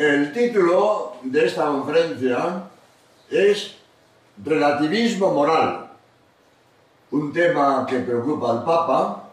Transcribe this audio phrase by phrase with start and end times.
[0.00, 2.62] El título de esta conferencia
[3.28, 3.74] es
[4.42, 5.90] Relativismo moral,
[7.10, 9.28] un tema que preocupa al Papa,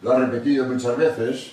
[0.00, 1.52] lo ha repetido muchas veces,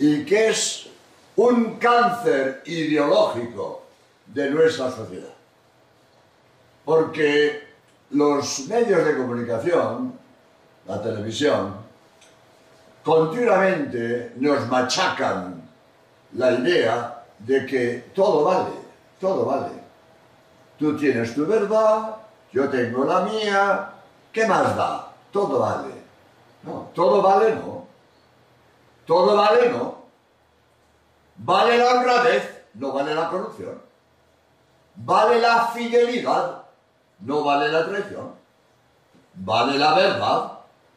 [0.00, 0.88] y que es
[1.36, 3.84] un cáncer ideológico
[4.26, 5.34] de nuestra sociedad.
[6.84, 7.68] Porque
[8.10, 10.12] los medios de comunicación,
[10.88, 11.72] la televisión,
[13.04, 15.59] continuamente nos machacan
[16.32, 18.70] la idea de que todo vale,
[19.20, 19.72] todo vale.
[20.78, 22.16] Tú tienes tu verdad,
[22.52, 23.92] yo tengo la mía,
[24.32, 25.12] ¿qué más da?
[25.30, 25.94] Todo vale.
[26.62, 27.86] No, todo vale no.
[29.06, 30.00] Todo vale no.
[31.36, 33.80] Vale la honradez, no vale la corrupción.
[34.96, 36.62] Vale la fidelidad,
[37.20, 38.34] no vale la traición.
[39.34, 40.52] Vale la verdad,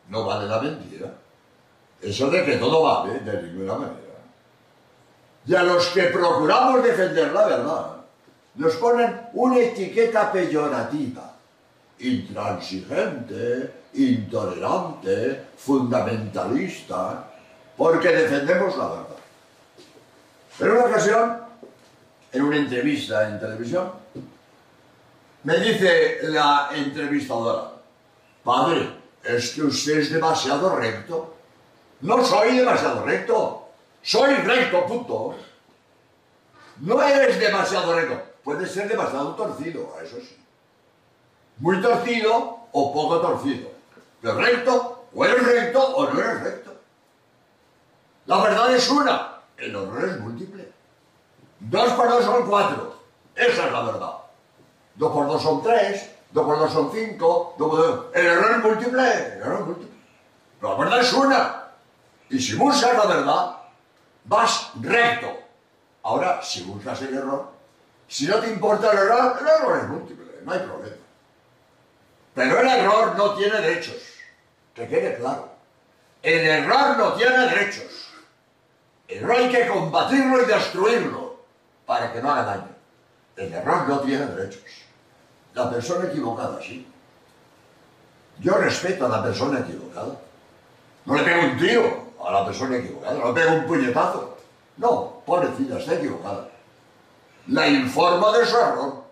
[0.10, 1.13] no vale la mentira.
[2.02, 4.02] Eso de que todo vale, de ninguna manera.
[5.46, 7.86] Y a los que procuramos defender la verdad,
[8.56, 11.34] nos ponen una etiqueta peyorativa.
[12.00, 17.32] Intransigente, intolerante, fundamentalista,
[17.77, 19.05] porque defendemos la verdad.
[20.58, 21.41] Pero en una ocasión,
[22.32, 23.91] en una entrevista en televisión,
[25.44, 27.72] me dice la entrevistadora,
[28.44, 28.90] padre,
[29.24, 31.35] es que usted es demasiado recto.
[32.02, 33.63] No soy demasiado recto,
[34.04, 35.35] soy recto, punto.
[36.82, 40.37] No eres demasiado recto, puedes ser demasiado torcido, eso sí.
[41.57, 43.70] Muy torcido o poco torcido.
[44.21, 46.76] Pero recto, o eres recto o no eres recto.
[48.26, 50.71] La verdad es una, el horror es múltiple.
[51.60, 52.95] Dos por dos son cuatro.
[53.35, 54.13] Esa es la verdad.
[54.95, 58.05] Dos por dos son tres, dos por dos son cinco, dos.
[58.13, 59.40] El error es múltiple,
[60.62, 61.67] la verdad es una.
[62.29, 63.57] Y si buscas la verdad,
[64.25, 65.40] vas recto.
[66.03, 67.52] Ahora, si buscas el error,
[68.07, 70.96] si no te importa el error, el error es múltiple, no hay problema.
[72.34, 74.01] Pero el error no tiene derechos.
[74.73, 75.50] Que quede claro.
[76.22, 78.09] El error no tiene derechos.
[79.07, 81.38] El error hay que combatirlo y destruirlo
[81.85, 82.75] para que no haga daño.
[83.35, 84.63] El error no tiene derechos.
[85.53, 86.88] La persona equivocada sí.
[88.40, 90.19] Yo respeto a la persona equivocada.
[91.05, 94.38] No le pego un tiro a la persona equivocada, no le pego un puñetazo.
[94.78, 96.50] No, pobrecita, está equivocada.
[97.47, 99.03] La informo de su error.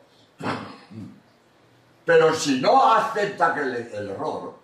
[2.06, 4.56] Pero si no acepta que el, el error,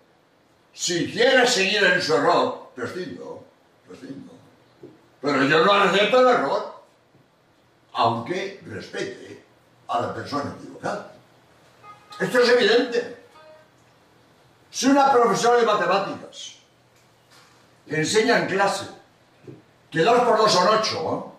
[0.72, 3.44] si quiere seguir en su error, prescindo,
[3.86, 4.32] prescindo.
[5.20, 6.82] Pero yo no acepto el error,
[7.92, 9.44] aunque respete
[9.88, 11.12] a la persona equivocada.
[12.20, 13.24] Esto es evidente.
[14.70, 16.57] Si una profesora de matemáticas
[17.90, 18.86] enseña en clase
[19.90, 21.32] que 2 por 2 son 8,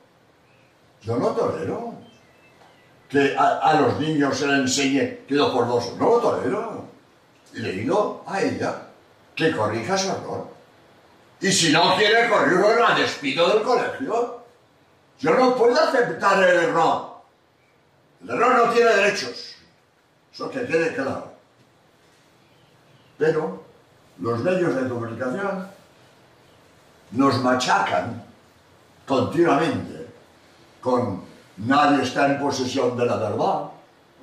[1.02, 1.94] yo no tolero
[3.08, 6.86] que a, los niños se les enseñe que 2 por 2 son, no lo tolero.
[7.54, 8.84] Le digo a ella
[9.36, 10.48] que corrija su error.
[11.42, 14.44] Y si no quiere corregirlo, la despido del colegio.
[15.20, 17.22] Yo no puedo aceptar el error.
[18.22, 19.56] El error no tiene derechos.
[20.32, 21.34] Eso que quede claro.
[23.18, 23.64] Pero
[24.20, 25.79] los medios de comunicación
[27.12, 28.24] nos machacan
[29.06, 30.08] continuamente
[30.82, 31.24] con
[31.58, 33.72] nadie está en posesión de la verdad,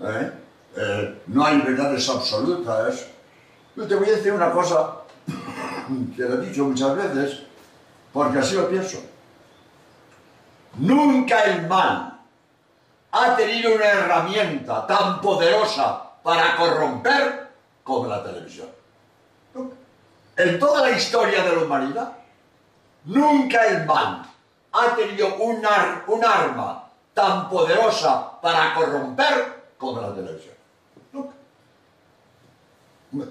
[0.03, 0.33] ¿eh?
[0.77, 3.07] Eh, no hay verdades absolutas.
[3.75, 4.99] Yo te voy a decir una cosa
[6.17, 7.43] que lo he dicho muchas veces,
[8.13, 8.99] porque así lo pienso.
[10.79, 12.19] Nunca el mal
[13.13, 17.49] ha tenido una herramienta tan poderosa para corromper
[17.83, 18.69] como la televisión.
[20.37, 22.13] En toda la historia de la humanidad,
[23.07, 24.23] nunca el mal
[24.73, 26.85] ha tenido un, ar un arma
[27.15, 30.55] tan poderosa para corromper como la televisión.
[31.13, 31.35] Nunca.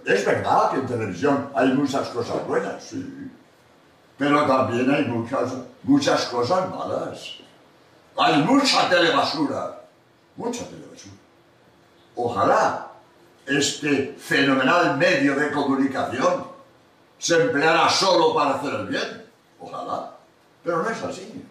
[0.05, 3.31] Es verdad que en televisión hay muchas cosas buenas, sí,
[4.17, 5.53] pero también hay muchas,
[5.83, 7.35] muchas cosas malas.
[8.17, 9.81] Hay mucha telebasura,
[10.37, 11.16] mucha telebasura.
[12.16, 12.87] Ojalá
[13.45, 16.47] este fenomenal medio de comunicación
[17.19, 19.24] se empleara solo para hacer el bien.
[19.66, 20.12] Ojalá.
[20.64, 21.44] Pero no es así.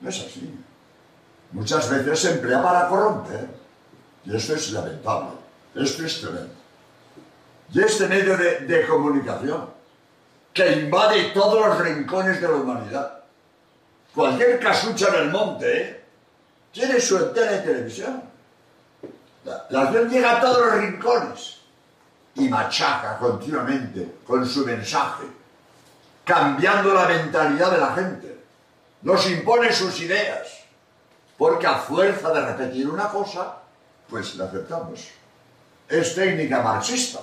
[0.00, 0.54] No es así.
[1.52, 3.48] Muchas veces se emplea para corromper.
[4.24, 5.30] Y esto es lamentable.
[5.74, 6.54] Esto es tremendo.
[7.72, 9.70] Y este medio de, de comunicación
[10.52, 13.20] que invade todos los rincones de la humanidad.
[14.14, 16.04] Cualquier casucha en el monte ¿eh?
[16.70, 18.22] tiene su antena de televisión.
[19.44, 21.58] La, la acción llega a todos los rincones
[22.34, 25.24] y machaca continuamente con su mensaje,
[26.24, 28.38] cambiando la mentalidad de la gente.
[29.02, 30.58] Nos impone sus ideas.
[31.38, 33.56] porque a fuerza de repetir una cosa,
[34.08, 35.08] pues la aceptamos.
[35.88, 37.18] Es técnica marxista.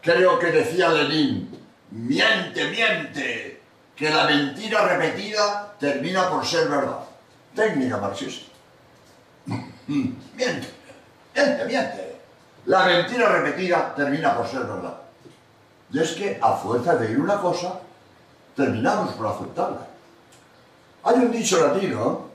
[0.00, 1.48] Creo que decía Lenin,
[1.90, 3.62] miente, miente,
[3.94, 7.04] que la mentira repetida termina por ser verdad.
[7.54, 8.50] Técnica marxista.
[9.86, 10.68] Miente,
[11.34, 12.20] miente, miente.
[12.66, 14.96] La mentira repetida termina por ser verdad.
[15.92, 17.80] Y es que a fuerza de ir una cosa,
[18.60, 19.86] terminamos por aceptarla.
[21.02, 22.28] Hay un dicho latino,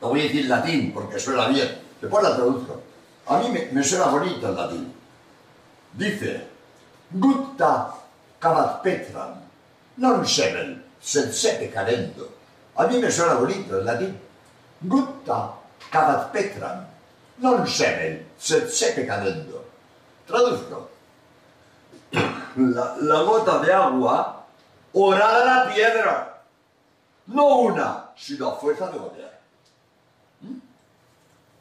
[0.00, 2.80] lo voy a decir latín porque suena bien, después la traduzco.
[3.26, 4.92] A mí me, me suena bonito el latín.
[5.92, 6.46] Dice,
[7.10, 7.92] gutta
[8.40, 9.36] cavat petram,
[9.96, 12.28] non semen, sed sepe cadendo.
[12.76, 14.16] A mí me suena bonito el latín.
[14.80, 15.52] Gutta
[15.90, 16.86] cavat petram,
[17.44, 19.64] non semen, sed sepe cadendo.
[20.26, 20.88] Traduzco.
[22.58, 24.37] La, la gota de agua
[25.06, 26.42] orada la piedra.
[27.26, 29.38] No una, sino a fuerza de gotear.
[30.40, 30.58] ¿Mm?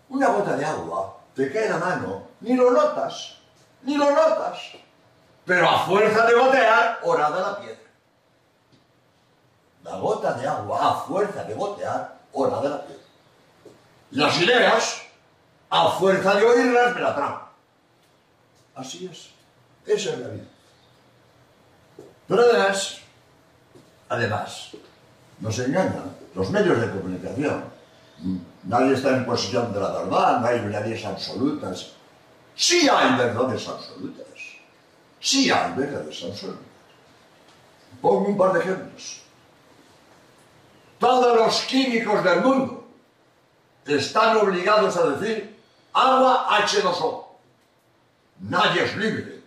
[0.10, 3.38] Una gota de agua te cae en la mano, ni lo notas,
[3.84, 4.58] ni lo notas.
[5.46, 7.78] Pero a fuerza de gotear, orada la piedra.
[9.84, 13.04] La gota de agua, a fuerza de gotear, orada la piedra.
[14.12, 15.02] Las ideas,
[15.70, 17.50] a fuerza de oírlas, me la trago.
[18.76, 19.32] Así es.
[19.86, 20.46] Esa es la vida.
[22.28, 23.00] Pero además,
[24.10, 24.72] además,
[25.40, 27.64] nos engañan los medios de comunicación.
[28.64, 31.92] Nadie está en posición de la verdad, no hay verdades absolutas.
[32.56, 34.26] Sí hay verdades absolutas.
[35.20, 36.66] Sí hay verdades absolutas.
[38.02, 39.22] Pongo un par de ejemplos.
[41.00, 42.88] Todos los químicos del mundo
[43.86, 45.58] están obligados a decir
[45.94, 47.26] agua H2O.
[48.40, 49.42] Nadie es libre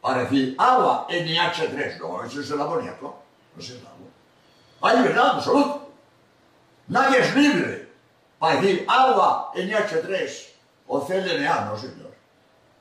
[0.00, 1.98] para decir agua NH3.
[1.98, 3.21] No, eso es el amoníaco.
[3.54, 4.08] No el agua.
[4.80, 5.80] Hay verdad absoluta.
[6.88, 7.88] Nadie es libre
[8.38, 10.48] para decir agua NH3
[10.88, 12.12] o CLNA, no señor.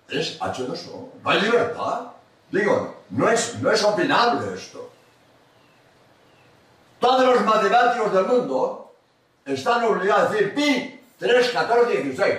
[0.09, 1.09] Es H2O.
[1.23, 2.07] No hay libertad.
[2.51, 4.91] Digo, no es, no es opinable esto.
[6.99, 8.93] Todos los matemáticos del mundo
[9.45, 12.35] están obligados a decir pi 3, 14, 16.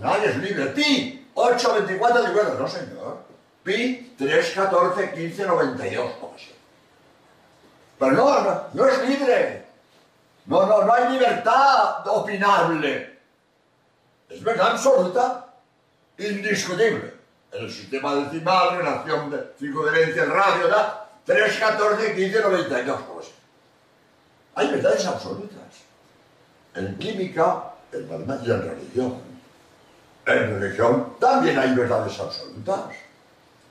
[0.00, 0.66] Nadie es libre.
[0.66, 2.54] Pi 8, 24, 50.
[2.54, 3.18] No, señor.
[3.62, 6.10] Pi 3, 14, 15, 92.
[7.98, 9.64] Pero no, no, no es libre.
[10.46, 13.18] No, no, no hay libertad opinable.
[14.28, 15.46] Es verdad absoluta,
[16.18, 17.14] indiscutible.
[17.52, 23.30] El sistema decimal, relación de circunferencia, radio, da 3, 14, 15, 92.
[24.56, 25.58] Hay verdades absolutas.
[26.74, 27.62] En química,
[27.92, 29.22] en matemática y en religión.
[30.26, 32.90] En religión también hay verdades absolutas.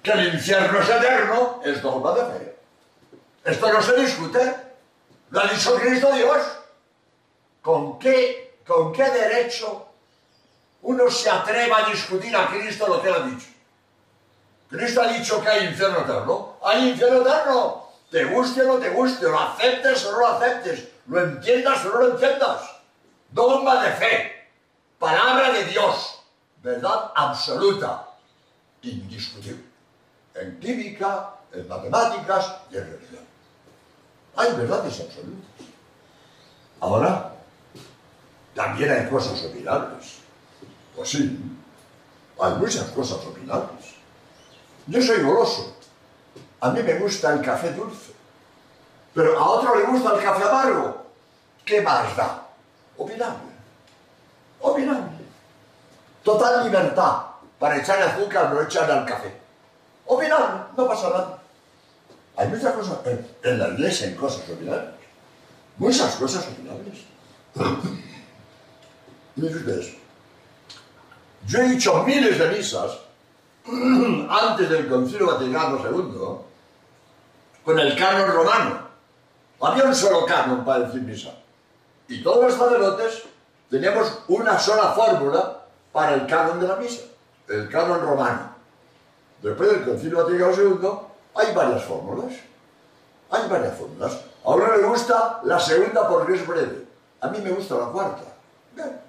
[0.01, 2.52] Que el infierno es eterno es dogma de fe.
[3.43, 4.55] Esto no se discute.
[5.29, 6.41] Lo ha dicho Cristo Dios.
[7.61, 9.87] ¿Con qué, ¿Con qué derecho
[10.81, 13.47] uno se atreva a discutir a Cristo lo que él ha dicho?
[14.69, 16.57] Cristo ha dicho que hay infierno eterno.
[16.63, 17.83] Hay infierno eterno.
[18.09, 21.89] Te guste o no te guste, lo aceptes o no lo aceptes, lo entiendas o
[21.89, 22.61] no lo entiendas.
[23.31, 24.49] Dogma de fe,
[24.99, 26.19] palabra de Dios,
[26.61, 28.09] verdad absoluta,
[28.83, 29.63] indiscutible.
[30.35, 33.32] En química, en matemáticas y en religión.
[34.35, 35.67] Hay verdades absolutas.
[36.79, 37.33] Ahora,
[38.55, 40.17] también hay cosas opinables.
[40.95, 41.39] Pues sí,
[42.39, 43.95] hay muchas cosas opinables.
[44.87, 45.75] Yo soy goloso.
[46.59, 48.13] A mí me gusta el café dulce.
[49.13, 51.03] Pero a otro le gusta el café amargo.
[51.65, 52.47] ¿Qué más da?
[52.97, 53.53] Opinable.
[54.59, 55.17] Opinable.
[56.23, 57.23] Total libertad
[57.59, 59.33] para echar azúcar no echar al café.
[60.05, 61.42] Opinable, no pasa nada.
[62.35, 62.97] Hay muchas cosas,
[63.43, 64.89] en, la iglesia hay cosas opinables.
[65.77, 66.99] Muchas cosas opinables.
[69.35, 69.95] Miren ustedes,
[71.47, 72.99] yo he dicho miles de misas
[74.29, 76.37] antes del Concilio Vaticano II
[77.63, 78.79] con el canon romano.
[79.61, 81.33] Había un solo canon para decir misa.
[82.07, 83.23] Y todos los sacerdotes
[83.69, 87.03] teníamos una sola fórmula para el canon de la misa,
[87.47, 88.53] el canon romano.
[89.41, 92.33] Después del Concilio Vaticano II hay varias fórmulas.
[93.29, 94.13] Hay varias fórmulas.
[94.43, 96.85] A uno le gusta la segunda porque es breve.
[97.21, 98.23] A mí me gusta la cuarta.
[98.75, 98.99] Bien.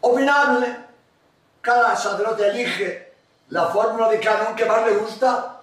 [0.00, 0.76] Opinable.
[1.60, 3.12] Cada sacerdote elige
[3.50, 5.60] la fórmula de canon que más le gusta.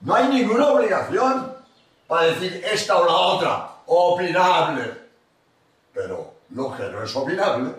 [0.00, 1.54] No hay ninguna obligación
[2.06, 3.70] para decir esta o la otra.
[3.86, 5.04] Opinable.
[5.92, 7.74] Pero lo que no es opinable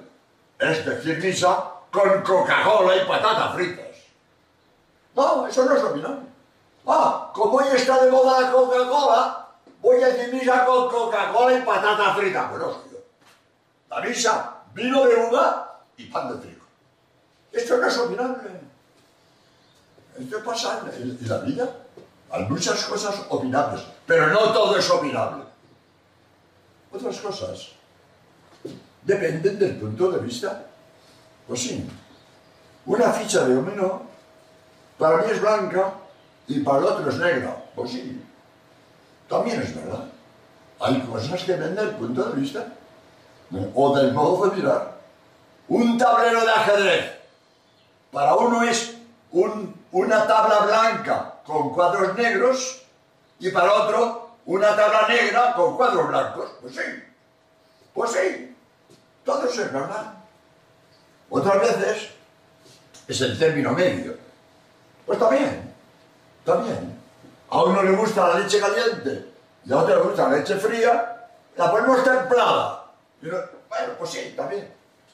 [0.58, 3.86] es decir misa con Coca-Cola y patatas fritas.
[5.16, 6.35] No, eso no es opinable.
[6.88, 9.48] Ah, como hoy está de moda la Coca-Cola,
[9.82, 12.48] voy a misa con Coca-Cola y patata frita.
[12.50, 12.78] Bueno,
[13.90, 16.66] a misa, vino de uva y pan de trigo.
[17.52, 18.50] Esto no es opinable.
[20.20, 21.70] Esto pasa en, en la vida.
[22.32, 25.44] Hay muchas cosas opinables, pero no todo es opinable.
[26.92, 27.70] Otras cosas
[29.02, 30.66] dependen del punto de vista.
[31.48, 31.88] Pues sí,
[32.86, 34.04] una ficha de dominó
[34.98, 35.94] para mí es blanca
[36.48, 37.58] y para el otro es negra.
[37.76, 38.22] Pues sí,
[39.28, 40.06] también es verdad.
[40.80, 42.68] Hay cosas que dependen del punto de vista
[43.74, 44.96] o del modo de mirar.
[45.68, 47.16] Un tablero de ajedrez
[48.12, 48.96] para uno es
[49.92, 52.84] una tabla blanca con cuadros negros
[53.40, 56.52] y para otro una tabla negra con cuadros blancos.
[56.62, 57.04] Pues sí,
[57.94, 58.56] pues sí,
[59.24, 60.14] todo eso es verdad.
[61.30, 62.10] Otras veces
[63.08, 64.16] es el término medio.
[65.06, 65.65] Pues también,
[66.46, 66.98] también.
[67.50, 69.26] A uno le gusta la leche caliente
[69.66, 72.86] y a otro le gusta la leche fría, la ponemos templada.
[73.22, 74.72] bueno, pues sí, también.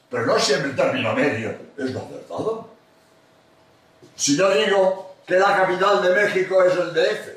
[0.10, 2.70] Pero no siempre el término medio es lo acertado.
[4.16, 7.30] Si yo digo que la capital de México es el DF,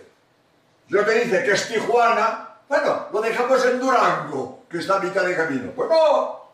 [0.89, 5.23] yo te dice que es Tijuana, bueno, lo dejamos en Durango, que está a mitad
[5.23, 5.71] de camino.
[5.75, 6.51] Pues no,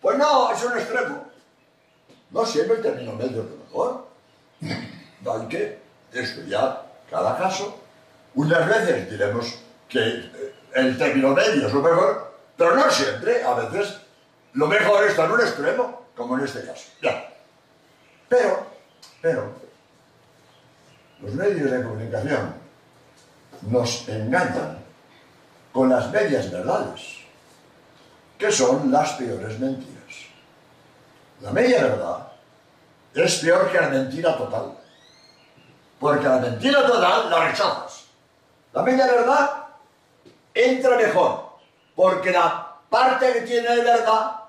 [0.00, 1.24] pues no, es un extremo.
[2.30, 4.06] No siempre el término medio es lo mejor.
[5.40, 5.83] Hay que
[6.14, 7.80] estudiar cada caso.
[8.34, 13.42] Unas veces diremos que eh, el término medio es lo mejor, pero no siempre.
[13.42, 13.96] A veces
[14.54, 16.84] lo mejor está en un extremo, como en este caso.
[17.02, 17.32] Ya.
[18.28, 18.66] Pero,
[19.20, 19.52] pero,
[21.20, 22.54] los medios de comunicación
[23.62, 24.78] nos engañan
[25.72, 27.18] con las medias verdades,
[28.38, 29.94] que son las peores mentiras.
[31.40, 32.28] La media verdad
[33.14, 34.72] es peor que la mentira total.
[35.98, 38.04] Porque la mentira total la rechazas.
[38.72, 39.50] La media verdad
[40.52, 41.44] entra mejor.
[41.94, 44.40] Porque la parte que tiene de verdad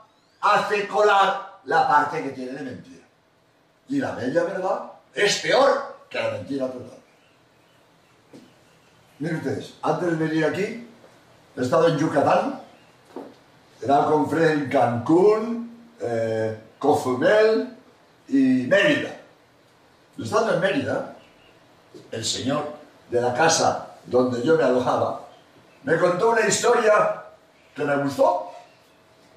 [0.42, 3.06] hace colar la parte que tiene de mentira.
[3.90, 7.00] Y la media verdad es peor que la mentira total.
[9.20, 10.88] Miren ustedes, antes de venir aquí,
[11.56, 12.62] he estado en Yucatán,
[13.82, 17.78] era con Fred en Cancún, eh, Cozumel
[18.28, 19.22] y Mérida.
[20.18, 21.15] Estando en Mérida,
[22.12, 22.66] el señor
[23.10, 25.26] de la casa donde yo me alojaba
[25.86, 27.26] me contó una historia
[27.76, 28.52] que me gustó.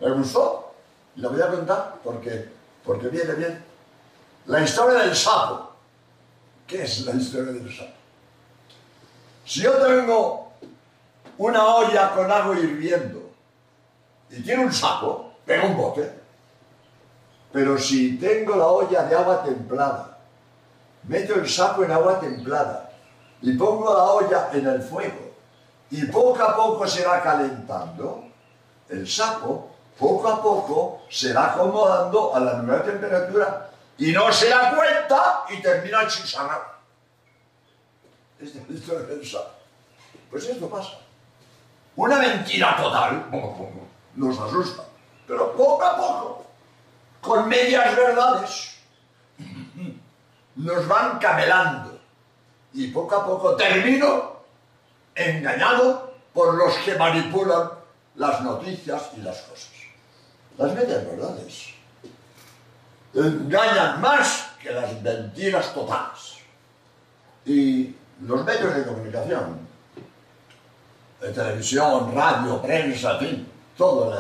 [0.01, 0.73] Me gustó.
[1.15, 2.49] Y la voy a contar porque,
[2.83, 3.65] porque viene bien.
[4.47, 5.73] La historia del sapo.
[6.67, 7.93] ¿Qué es la historia del sapo?
[9.45, 10.53] Si yo tengo
[11.37, 13.31] una olla con agua hirviendo
[14.31, 16.13] y tiene un sapo, pego un bote.
[17.53, 20.18] Pero si tengo la olla de agua templada,
[21.09, 22.91] meto el sapo en agua templada
[23.43, 25.33] y pongo la olla en el fuego
[25.91, 28.25] y poco a poco se va calentando,
[28.89, 34.49] el sapo poco a poco se va acomodando a la nueva temperatura y no se
[34.51, 36.79] da cuenta y termina chisanado.
[38.39, 38.59] Esto
[39.11, 39.51] es sapo.
[40.31, 40.99] Pues esto pasa.
[41.97, 43.27] Una mentira total
[44.15, 44.85] nos asusta,
[45.27, 46.45] pero poco a poco
[47.21, 48.78] con medias verdades,
[50.59, 51.99] nos van camelando.
[52.75, 54.39] Y poco a poco termino
[55.15, 57.71] engañado por los que manipulan
[58.17, 59.73] las noticias y las cosas.
[60.57, 61.79] Las medias verdades
[63.15, 66.39] engañan más que las mentiras totales.
[67.47, 69.61] Y los medios de comunicación,
[71.21, 74.15] televisión, radio, prensa, en fin, todos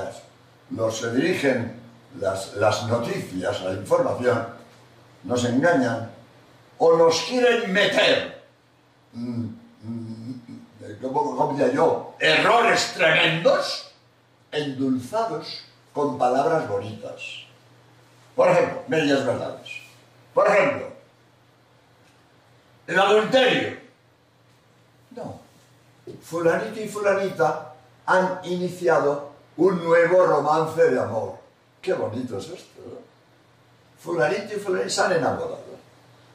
[0.71, 1.80] los se dirigen
[2.21, 4.47] las, noticias, la información,
[5.25, 6.11] nos engañan
[6.78, 8.42] o nos quieren meter,
[9.12, 9.44] mm,
[9.82, 13.92] mm, como, diría yo, errores tremendos,
[14.50, 17.44] endulzados con palabras bonitas.
[18.35, 19.68] Por ejemplo, medias verdades.
[20.32, 20.87] Por ejemplo,
[22.87, 23.78] el adulterio.
[25.11, 25.40] No.
[26.23, 27.75] Fulanita y fulanita
[28.06, 31.37] han iniciado un nuevo romance de amor.
[31.82, 32.80] Qué bonito es esto.
[34.00, 35.67] Fulanito y fulanito se han enamorado.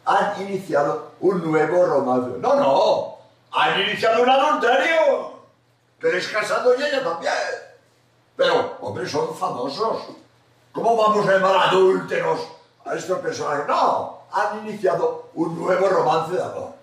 [0.05, 2.37] Han iniciado un nuevo romance.
[2.39, 3.17] No, no.
[3.51, 5.33] Han iniciado un adulterio.
[5.99, 7.33] Pero es casado y ella también.
[8.35, 10.03] Pero, hombre, son famosos.
[10.71, 12.39] ¿Cómo vamos a llamar adúlteros
[12.85, 13.67] a estos personajes?
[13.67, 14.23] No.
[14.31, 16.73] Han iniciado un nuevo romance de amor.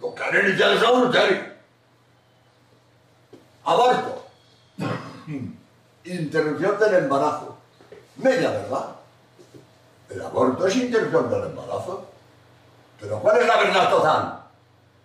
[0.00, 1.54] Lo que han iniciado es adulterio.
[3.64, 4.24] Aborto.
[6.04, 7.54] Interrupción del embarazo
[8.16, 8.96] media verdad.
[10.10, 12.06] El aborto es interrupción del embarazo.
[13.00, 14.40] Pero ¿cuál es la verdad total?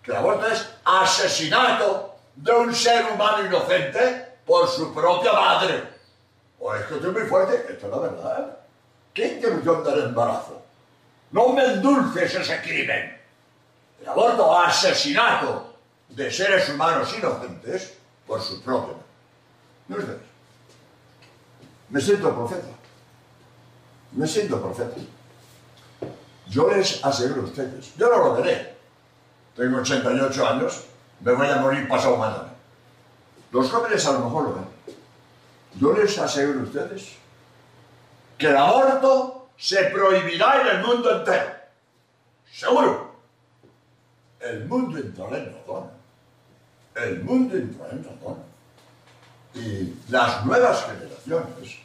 [0.04, 5.84] Que el aborto es asesinato de un ser humano inocente por su propia madre.
[6.60, 8.58] o es que estoy muy fuerte, esto es la verdad.
[9.14, 10.62] ¿Qué interrupción del embarazo?
[11.32, 13.18] No me endulces ese crimen.
[14.02, 15.74] El aborto asesinato
[16.10, 18.96] de seres humanos inocentes por su propio.
[19.88, 20.06] ¿No es?
[21.90, 22.68] Me siento profeta.
[24.12, 24.96] Me siento profeta.
[26.50, 28.76] Yo les aseguro a ustedes, yo no lo veré.
[29.56, 30.84] Tengo 88 años,
[31.20, 32.50] me voy a morir pasado mañana.
[33.52, 34.66] Los jóvenes a lo mejor lo ven.
[35.76, 37.16] Yo les aseguro a ustedes
[38.38, 41.52] que el aborto se prohibirá en el mundo entero.
[42.52, 43.12] Seguro.
[44.40, 45.92] El mundo entrará en razón.
[46.96, 48.38] El mundo entrará en razón.
[49.54, 51.78] Y las nuevas generaciones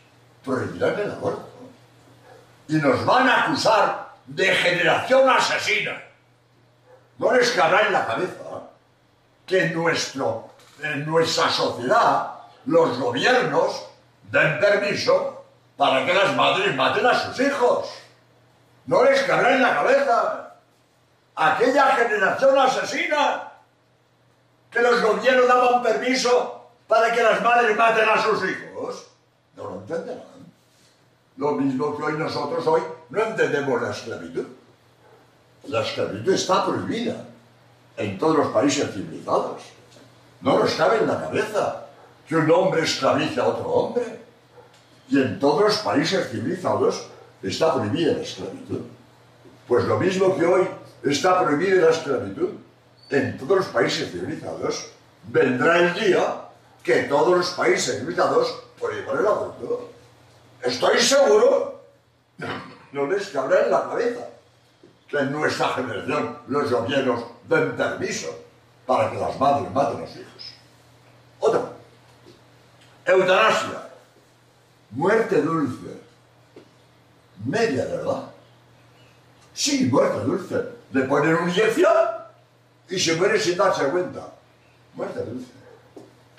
[0.45, 1.49] prohibirán el aborto.
[2.69, 6.03] Y nos van a acusar de generación asesina.
[7.19, 8.71] No les cabrá en la cabeza
[9.47, 10.51] que en, nuestro,
[11.07, 12.31] nuestra sociedad
[12.67, 13.87] los gobiernos
[14.31, 15.45] den permiso
[15.77, 17.91] para que las madres maten a sus hijos.
[18.87, 20.55] No les cabrá en la cabeza
[21.35, 23.53] aquella generación asesina
[24.71, 29.07] que los gobiernos daban permiso para que las madres maten a sus hijos.
[29.57, 30.34] No lo entenderán.
[31.37, 34.47] Lo mismo que hoy nosotros hoy no entendemos la esclavitud.
[35.69, 37.27] La esclavitud está prohibida
[37.97, 39.63] en todos los países civilizados.
[40.41, 41.87] No nos cabe en la cabeza
[42.29, 44.21] que un hombre esclavice a otro hombre.
[45.09, 47.09] Y en todos los países civilizados
[47.43, 48.81] está prohibida la esclavitud.
[49.67, 50.69] Pues lo mismo que hoy
[51.03, 52.51] está prohibida la esclavitud,
[53.11, 54.91] en todos los países civilizados
[55.29, 56.43] vendrá el día
[56.83, 59.91] que todos los países civilizados prohíban el aborto.
[60.65, 61.83] Estoy seguro,
[62.93, 64.29] no les cabrá en la cabeza
[65.07, 68.35] que en nuestra generación los gobiernos den permiso
[68.87, 70.55] para que las madres maten a sus hijos.
[71.39, 71.61] Otra,
[73.05, 73.91] eutanasia,
[74.93, 76.01] muerte dulce,
[77.45, 78.31] media verdad.
[79.53, 80.65] Sí, muerte dulce.
[80.93, 81.93] Le ponen una inyección
[82.89, 84.33] y se muere sin darse cuenta.
[84.95, 85.53] Muerte dulce.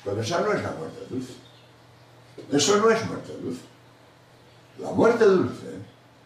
[0.03, 1.33] Pero esa no es la muerte dulce.
[2.51, 3.74] Eso no es muerte dulce.
[4.77, 5.79] La muerte dulce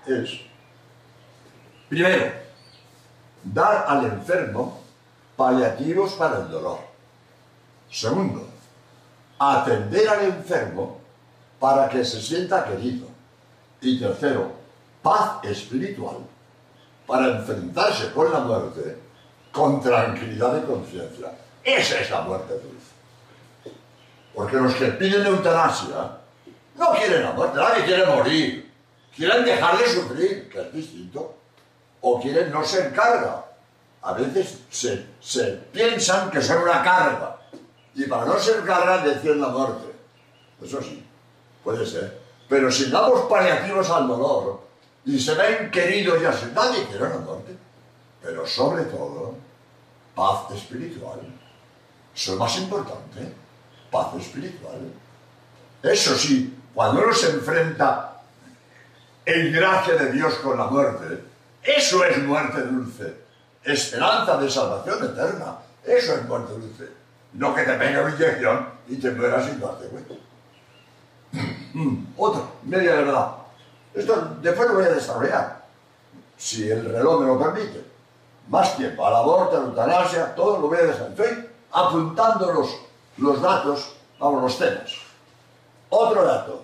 [0.08, 0.40] es,
[1.88, 2.32] primero,
[3.44, 4.82] dar al enfermo
[5.36, 6.80] paliativos para el dolor.
[7.92, 8.48] Segundo,
[9.38, 11.00] atender al enfermo
[11.60, 13.08] para que se sienta querido.
[13.82, 14.52] Y tercero,
[15.02, 16.18] paz espiritual
[17.08, 19.00] para enfrentarse con la muerte
[19.52, 21.32] con tranquilidad de conciencia.
[21.64, 23.76] Esa es la muerte dulce.
[24.34, 26.19] Porque los que piden eutanasia
[26.80, 28.72] no quieren la muerte, nadie quiere morir.
[29.16, 31.36] Quieren dejar de sufrir, que es distinto.
[32.02, 33.46] O quieren no ser carga.
[34.02, 37.38] A veces se, se piensan que son una carga.
[37.94, 39.94] Y para no ser carga deciden la muerte.
[40.64, 41.06] Eso sí,
[41.64, 42.18] puede ser.
[42.48, 44.62] Pero si damos paliativos al dolor
[45.06, 47.58] y se ven queridos y así, nadie quiere la muerte.
[48.22, 49.36] Pero sobre todo,
[50.16, 51.20] paz espiritual.
[52.16, 53.34] Eso es más importante.
[53.92, 54.80] Paz espiritual.
[55.84, 58.22] Eso sí, cuando uno se enfrenta
[59.26, 61.24] en gracia de Dios con la muerte,
[61.64, 63.14] eso es muerte dulce.
[63.64, 65.58] Esperanza de salvación eterna.
[65.84, 66.90] Eso es muerte dulce.
[67.34, 70.14] No que te venga una inyección y te mueras sin darte cuenta.
[72.18, 73.32] Otro, media verdad.
[73.94, 75.66] Esto después lo voy a desarrollar,
[76.38, 77.84] si el reloj me lo permite.
[78.48, 81.12] Más tiempo, al aborto, a la eutanasia, todo lo voy a desarrollar.
[81.12, 82.76] Estoy apuntando los,
[83.18, 85.09] los datos, vamos, los temas.
[85.90, 86.64] Otro dato.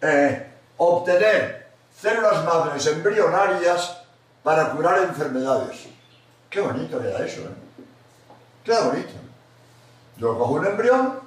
[0.00, 3.98] Eh, obtener células madres embrionarias
[4.42, 5.86] para curar enfermedades.
[6.48, 7.68] Qué bonito era eso, ¿eh?
[8.64, 9.12] Qué bonito.
[10.16, 11.20] Yo cojo un embrión,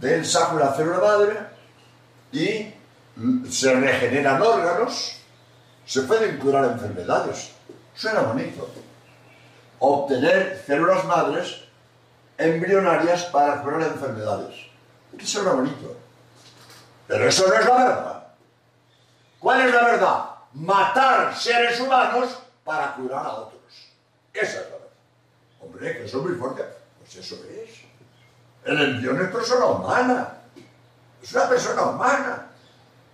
[0.00, 1.38] de él saco la célula madre
[2.32, 2.74] y
[3.50, 5.18] se regeneran órganos,
[5.84, 7.52] se pueden curar enfermedades.
[7.94, 8.68] Suena bonito.
[9.78, 11.62] Obtener células madres
[12.36, 14.65] embrionarias para curar enfermedades.
[15.18, 15.96] Que suena bonito.
[17.06, 18.26] Pero eso no es la verdad.
[19.38, 20.24] ¿Cuál es la verdad?
[20.54, 23.62] Matar seres humanos para curar a otros.
[24.32, 24.88] Esa es la verdad.
[25.60, 26.64] Hombre, que eso es muy fuerte.
[26.98, 27.70] Pues eso es.
[28.64, 30.38] El embrión es persona humana.
[31.22, 32.46] Es una persona humana.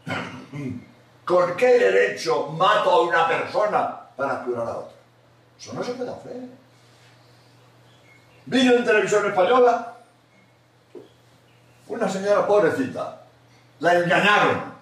[1.25, 4.97] ¿Con qué derecho mato a una persona para curar a otra?
[5.59, 6.49] Eso no se puede hacer.
[8.47, 9.92] Vino en televisión española
[11.93, 13.23] una señora pobrecita.
[13.81, 14.73] La engañaron.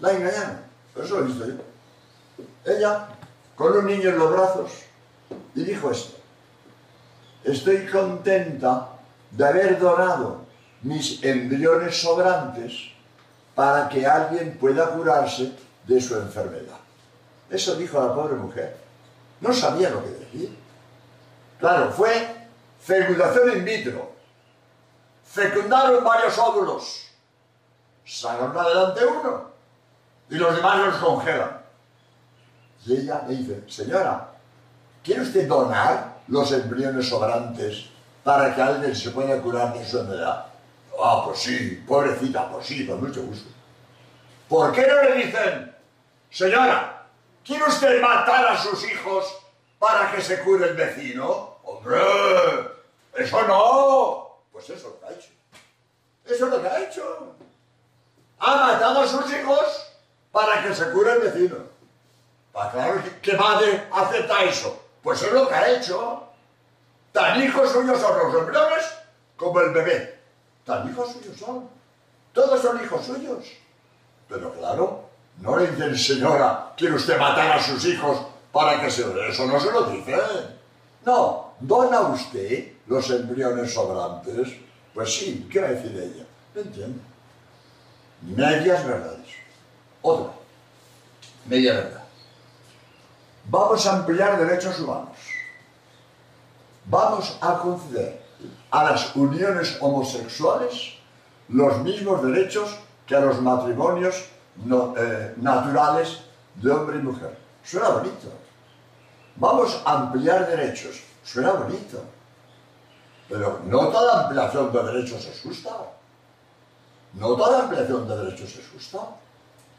[0.00, 0.58] La engañaron.
[0.96, 1.54] Eso lo he visto yo.
[2.64, 3.08] Ella,
[3.56, 4.70] con un niño en los brazos,
[5.54, 6.16] y dijo esto.
[7.42, 8.90] Estoy contenta
[9.30, 10.44] de haber donado
[10.82, 12.92] mis embriones sobrantes
[13.54, 15.52] para que alguien pueda curarse
[15.86, 16.78] de su enfermedad.
[17.50, 18.76] Eso dijo la pobre mujer.
[19.40, 20.56] No sabía lo que decir.
[21.58, 22.48] Claro, fue
[22.80, 24.13] fecundación in vitro.
[25.34, 27.08] Fecundaron varios óvulos.
[28.06, 29.50] Sacaron adelante uno
[30.30, 31.60] y los demás los congelan.
[32.86, 34.28] Y ella le dice, señora,
[35.02, 37.86] ¿quiere usted donar los embriones sobrantes
[38.22, 40.46] para que alguien se pueda curar de su enfermedad?
[41.02, 43.50] Ah, pues sí, pobrecita, pues sí, con mucho gusto.
[44.48, 45.74] ¿Por qué no le dicen,
[46.30, 47.06] señora,
[47.44, 49.36] ¿quiere usted matar a sus hijos
[49.80, 51.56] para que se cure el vecino?
[51.64, 51.98] ¡Hombre!
[53.16, 54.33] ¡Eso no!
[54.54, 55.28] Pues eso es lo que ha hecho.
[56.24, 57.34] Eso es lo que ha hecho.
[58.38, 59.92] Ha matado a sus hijos
[60.30, 61.56] para que se cure el vecino.
[62.52, 64.80] Para claro, ¿qué madre acepta eso?
[65.02, 66.28] Pues es lo que ha hecho.
[67.10, 68.84] Tan hijos suyos son los embriones
[69.36, 70.20] como el bebé.
[70.64, 71.68] Tan hijos suyos son.
[72.32, 73.44] Todos son hijos suyos.
[74.28, 78.18] Pero claro, no le dicen, señora, ¿quiere usted matar a sus hijos
[78.52, 79.02] para que se...
[79.28, 80.20] Eso no se lo dicen.
[81.04, 84.48] No, dona usted los embriones sobrantes.
[84.92, 86.24] Pues sí, ¿qué va a decir ella?
[86.54, 87.00] No entiendo.
[88.22, 89.26] Medias verdades.
[90.02, 90.32] Otra.
[91.46, 92.04] Media verdad.
[93.46, 95.18] Vamos a ampliar derechos humanos.
[96.86, 98.22] Vamos a conceder
[98.70, 100.94] a las uniones homosexuales
[101.48, 104.26] los mismos derechos que a los matrimonios
[104.96, 106.20] eh, naturales
[106.56, 107.36] de hombre y mujer.
[107.62, 108.28] Suena bonito.
[109.36, 111.02] Vamos a ampliar derechos.
[111.24, 112.02] Suena bonito.
[113.28, 115.70] Pero no toda ampliación de derechos es justa.
[117.14, 118.98] No toda ampliación de derechos es justa.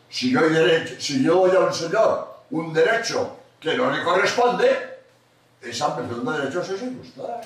[0.09, 4.99] Si yo, derecho, si yo doy a un señor un derecho que no le corresponde,
[5.61, 7.41] esa ampliación de derechos es injusta.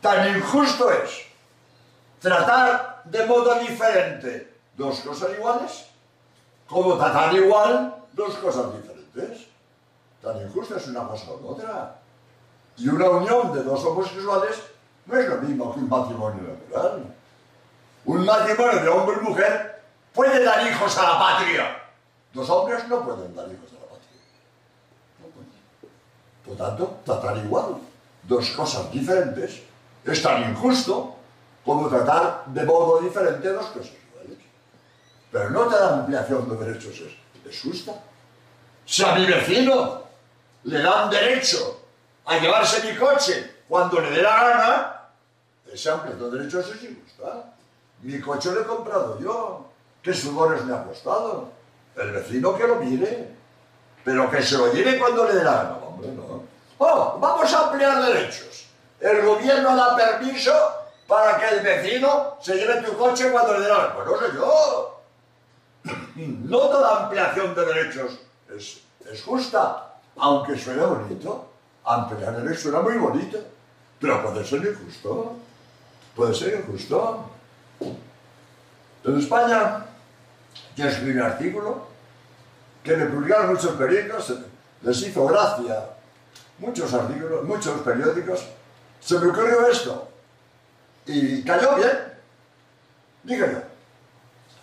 [0.00, 1.26] Tan injusto es
[2.20, 5.84] tratar de modo diferente dos cosas iguales
[6.66, 9.51] como tratar igual dos cosas diferentes.
[10.22, 11.98] Tan injusta es una cosa u otra.
[12.76, 14.62] Y una unión de dos homosexuales
[15.06, 17.14] no es lo mismo que un matrimonio natural.
[18.04, 19.82] Un matrimonio de hombre y mujer
[20.14, 21.82] puede dar hijos a la patria.
[22.32, 24.20] Dos hombres no pueden dar hijos a la patria.
[26.46, 27.76] Por tanto, tratar igual
[28.22, 29.62] dos cosas diferentes
[30.04, 31.16] es tan injusto
[31.64, 34.38] como tratar de modo diferente dos cosas iguales.
[35.30, 37.12] Pero no te da ampliación de derechos es,
[37.48, 37.92] es justa.
[38.84, 40.02] Si a mi vecino
[40.64, 41.80] le dan derecho
[42.24, 45.02] a llevarse mi coche cuando le dé la gana,
[45.72, 47.54] ese ampliación de derechos es injusta.
[48.02, 49.66] Mi coche lo he comprado yo.
[50.02, 51.50] ¿Qué sudores me ha costado?
[51.96, 53.28] El vecino que lo mire.
[54.04, 55.76] Pero que se lo lleve cuando le dé la gana.
[55.76, 56.42] Hombre, no.
[56.78, 58.66] Oh, vamos a ampliar derechos.
[59.00, 60.52] El gobierno da permiso
[61.06, 63.94] para que el vecino se lleve tu coche cuando le dé la gana.
[63.94, 65.00] Pues no sé yo.
[66.14, 68.18] No toda ampliación de derechos
[68.54, 71.48] es, es justa, aunque suene bonito.
[71.84, 73.38] Ampliar derechos suena muy bonito,
[74.00, 75.36] pero puede ser injusto.
[76.14, 77.30] Puede ser injusto.
[79.04, 79.84] En España,
[80.76, 81.86] yo escribí un artículo
[82.84, 84.34] que le publicaron muchos periódicos,
[84.82, 85.90] les hizo gracia,
[86.58, 88.46] muchos artículos, muchos periódicos,
[89.00, 90.08] se me ocurrió esto,
[91.06, 92.12] y cayó bien.
[93.24, 93.62] Dije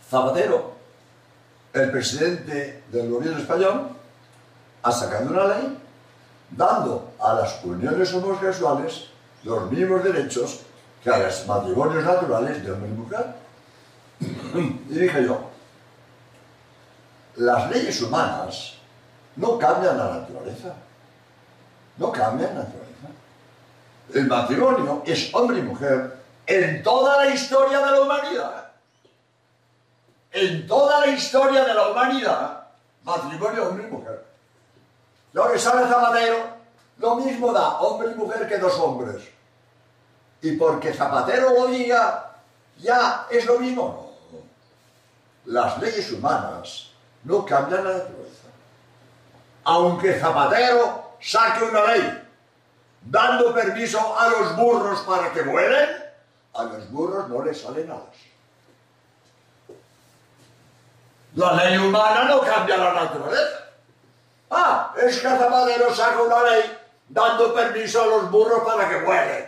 [0.09, 0.73] Zapatero,
[1.73, 3.89] el presidente del gobierno español,
[4.81, 5.77] ha sacado una ley
[6.51, 9.09] dando a las uniones homosexuales
[9.43, 10.61] los mismos derechos
[11.03, 13.25] que a los matrimonios naturales de hombre y mujer.
[14.89, 15.49] Y dije yo,
[17.35, 18.73] las leyes humanas
[19.35, 20.73] no cambian la naturaleza.
[21.97, 23.07] No cambian la naturaleza.
[24.13, 28.71] El matrimonio es hombre y mujer en toda la historia de la humanidad.
[30.31, 32.63] En toda la historia de la humanidad,
[33.03, 34.28] matrimonio hombre y mujer.
[35.33, 36.37] Lo que sabe Zapatero,
[36.97, 39.23] lo mismo da hombre y mujer que dos hombres.
[40.41, 42.31] Y porque Zapatero lo diga,
[42.77, 43.83] ya es lo mismo.
[43.83, 44.09] No
[45.49, 46.89] las leyes humanas
[47.23, 48.47] no cambian la naturaleza.
[49.63, 52.27] Aunque Zapatero saque una ley
[53.01, 55.89] dando permiso a los burros para que vuelen,
[56.53, 58.03] a los burros no les salen alas.
[61.35, 63.68] La ley humana no cambia la naturaleza.
[64.49, 69.45] Ah, es que Zapatero saca una ley dando permiso a los burros para que vuelen.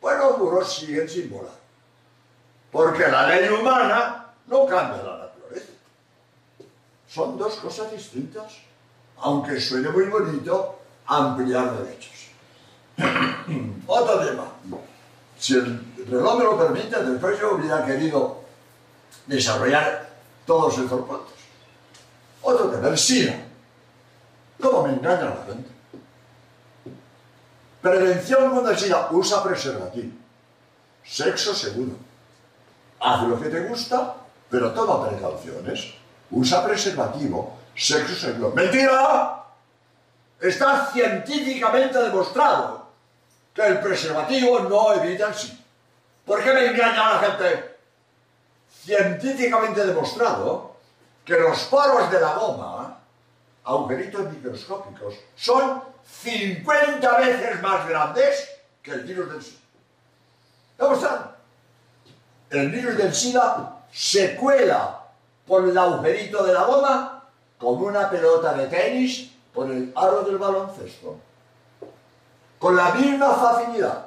[0.00, 1.54] Pues los burros siguen sin volar.
[2.72, 5.72] Porque la ley humana no cambia la naturaleza.
[7.08, 8.52] Son dos cosas distintas,
[9.18, 12.30] aunque suene muy bonito ampliar derechos.
[13.86, 14.44] Otro tema.
[15.38, 18.40] Si el reloj me lo permite, después yo hubiera querido
[19.26, 20.08] desarrollar
[20.46, 21.34] todos estos puntos.
[22.42, 23.45] Otro tema, el SIDA.
[24.60, 25.70] ¿Cómo me engaña la gente?
[27.80, 29.08] Prevención el SIDA.
[29.10, 30.12] Usa preservativo.
[31.04, 31.92] Sexo seguro.
[33.00, 34.14] Haz lo que te gusta,
[34.50, 35.94] pero toma precauciones.
[36.30, 37.56] Usa preservativo.
[37.74, 38.52] Sexo seguro.
[38.54, 39.44] ¡Mentira!
[40.40, 42.86] Está científicamente demostrado
[43.54, 45.58] que el preservativo no evita el SIDA.
[46.24, 47.76] ¿Por qué me engaña la gente?
[48.68, 50.76] Científicamente demostrado
[51.24, 52.75] que los poros de la goma,
[53.66, 55.82] agujeritos microscópicos, son
[56.22, 58.48] 50 veces más grandes
[58.82, 59.60] que el virus del SIDA.
[60.78, 61.36] Demostrado.
[62.50, 65.04] El virus del SIDA se cuela
[65.46, 67.24] por el agujerito de la goma
[67.58, 71.18] como una pelota de tenis por el aro del baloncesto.
[72.58, 74.06] Con la misma facilidad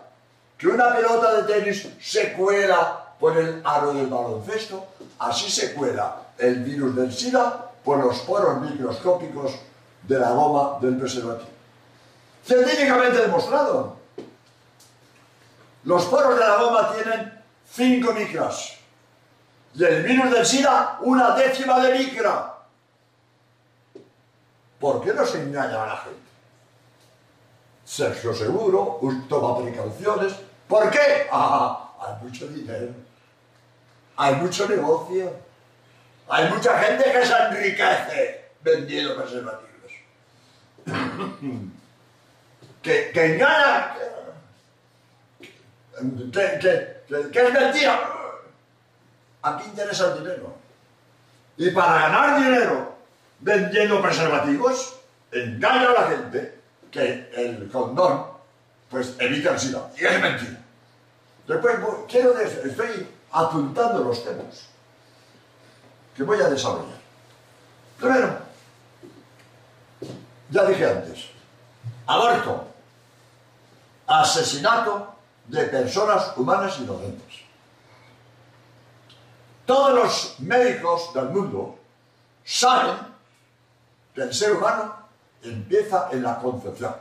[0.58, 4.88] que una pelota de tenis se cuela por el aro del baloncesto,
[5.20, 9.56] así se cuela el virus del SIDA por los poros microscópicos
[10.04, 11.50] de la goma del preservativo.
[12.46, 13.98] Científicamente demostrado.
[15.84, 18.80] Los poros de la goma tienen 5 micras
[19.76, 22.56] y el virus del SIDA una décima de micra.
[24.80, 26.20] ¿Por qué no se engaña a la gente?
[27.86, 30.34] Sexo seguro, toma precauciones.
[30.68, 31.28] ¿Por qué?
[31.32, 32.94] Ah, hay mucho dinero.
[34.16, 35.32] Hay mucho negocio.
[36.30, 39.92] Hay mucha gente que se enriquece vendiendo preservativos.
[42.84, 43.96] que, que engaña.
[46.32, 48.00] Que, que, que, es mentira.
[49.42, 50.56] ¿A qué interesa el dinero?
[51.58, 52.96] Y para ganar dinero
[53.40, 55.00] vendiendo preservativos,
[55.32, 56.60] engaña a la gente
[56.92, 58.28] que el condón
[58.88, 59.90] pues evita el SIDA.
[59.98, 60.60] Y es mentira.
[61.48, 61.76] Después
[62.08, 64.69] quiero estoy apuntando los temas
[66.16, 67.00] que voy a desarrollar.
[68.00, 68.40] Primero,
[70.50, 71.26] ya dije antes,
[72.08, 72.66] aborto,
[74.08, 75.16] asesinato
[75.48, 77.50] de personas humanas inocentes.
[79.66, 81.78] Todos los médicos del mundo
[82.44, 82.98] saben
[84.16, 84.96] que el ser humano
[85.44, 86.96] empieza en la concepción.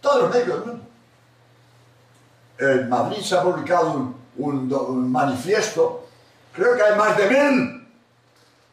[0.00, 0.84] Todos los médicos del mundo.
[2.58, 6.06] En Madrid se ha publicado un, manifiesto,
[6.52, 7.81] creo que hay más de mil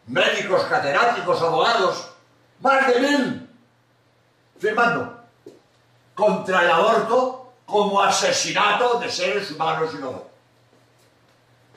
[0.09, 2.09] médicos, catedráticos, abogados,
[2.59, 3.49] más de mil,
[4.59, 5.17] firmando
[6.13, 10.29] contra el aborto como asesinato de seres humanos inocentes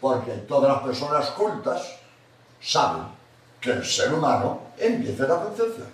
[0.03, 1.97] porque todas las personas cultas
[2.61, 3.05] saben
[3.61, 5.87] que el ser humano empieza la concepción.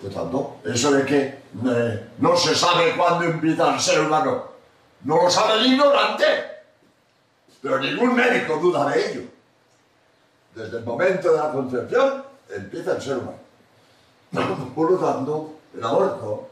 [0.00, 4.44] Por tanto, eso de que eh, no se sabe cuándo empieza el ser humano,
[5.04, 6.24] no lo sabe el ignorante,
[7.60, 9.22] pero ningún médico duda de ello.
[10.56, 14.72] Desde el momento de la concepción empieza el ser humano.
[14.74, 16.48] Por lo tanto, el aborto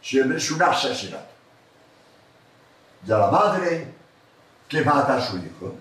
[0.00, 1.30] siempre es un asesinato.
[3.06, 3.92] Y a la madre
[4.66, 5.74] que mata a su hijo.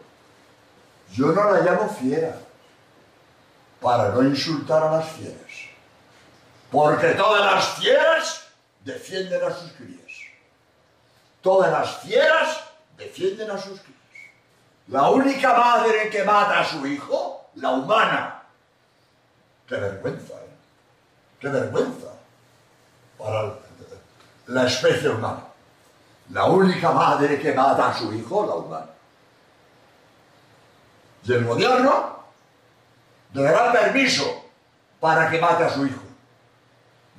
[1.13, 2.37] Yo no la llamo fiera,
[3.79, 5.51] para no insultar a las fieras.
[6.69, 8.47] Porque todas las fieras
[8.83, 10.11] defienden a sus crías.
[11.41, 12.65] Todas las fieras
[12.97, 13.97] defienden a sus crías.
[14.87, 18.43] La única madre que mata a su hijo, la humana.
[19.67, 20.55] Qué vergüenza, ¿eh?
[21.39, 22.07] Qué vergüenza
[23.17, 23.53] para
[24.47, 25.43] la especie humana.
[26.31, 28.91] La única madre que mata a su hijo, la humana.
[31.23, 32.19] Y el gobierno
[33.33, 34.43] le dará permiso
[34.99, 36.01] para que mate a su hijo.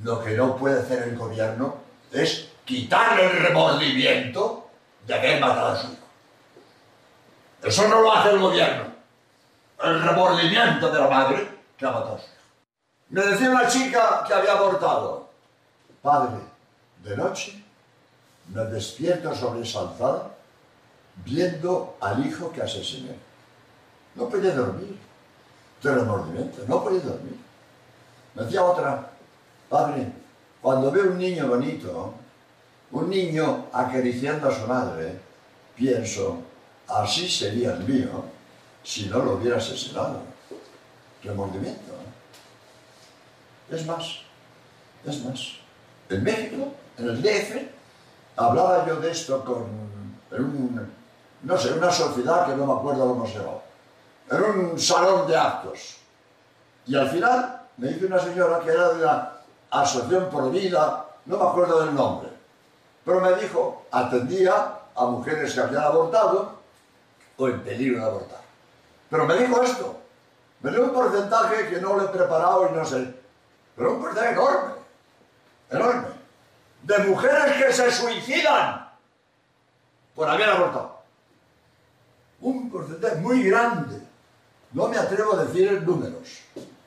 [0.02, 1.76] Lo que no puede hacer el gobierno
[2.10, 4.68] es quitarle el remordimiento
[5.06, 6.02] de haber matado a su hijo.
[7.62, 8.91] Eso no lo hace el gobierno.
[9.82, 12.32] El remordimiento de la madre que ha matado a su hijo.
[13.10, 15.28] Me decía una chica que había abortado.
[16.00, 16.36] Padre,
[17.02, 17.64] de noche
[18.54, 20.30] me despierto sobresaltada
[21.24, 23.16] viendo al hijo que asesiné.
[24.14, 24.98] No podía dormir.
[25.82, 27.36] De remordimiento, no podía dormir.
[28.34, 29.10] Me decía otra,
[29.68, 30.12] padre,
[30.60, 32.14] cuando veo un niño bonito,
[32.92, 35.18] un niño acariciando a su madre,
[35.74, 36.38] pienso,
[36.86, 38.24] así sería el mío
[38.82, 40.20] si no lo hubiera asesinado.
[41.22, 41.92] Remordimiento.
[43.70, 44.20] Es más,
[45.06, 45.52] es más.
[46.08, 47.56] En México, en el DF,
[48.36, 49.62] hablaba yo de esto con
[50.30, 50.92] un,
[51.42, 53.58] no sé, una sociedad que no me acuerdo cómo se llama,
[54.30, 55.96] en un salón de actos.
[56.86, 59.40] Y al final me dice una señora que era de la
[59.70, 62.28] Asociación por Vida, no me acuerdo del nombre,
[63.04, 66.58] pero me dijo, atendía a mujeres que habían abortado
[67.38, 68.41] o en peligro de abortar.
[69.12, 70.00] Pero me dijo esto,
[70.62, 73.14] me dio un porcentaje que no le he preparado y no sé,
[73.76, 74.72] pero un porcentaje enorme,
[75.68, 76.08] enorme,
[76.82, 78.88] de mujeres que se suicidan
[80.14, 81.02] por haber abortado.
[82.40, 84.00] Un porcentaje muy grande.
[84.72, 86.40] No me atrevo a decir números,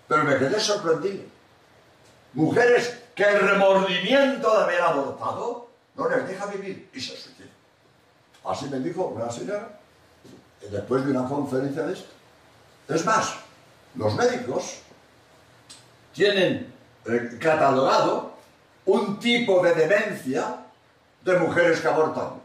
[0.08, 1.26] pero me quedé sorprendido.
[2.34, 7.52] Mujeres que el remordimiento de haber abortado no les deja vivir y se suicidan.
[8.44, 9.85] Así me dijo una señora
[10.72, 12.10] después de una conferencia de esto.
[12.88, 13.36] Es más,
[13.96, 14.80] los médicos
[16.14, 16.74] tienen
[17.06, 18.34] eh, catalogado
[18.86, 20.58] un tipo de demencia
[21.24, 22.42] de mujeres que abortan.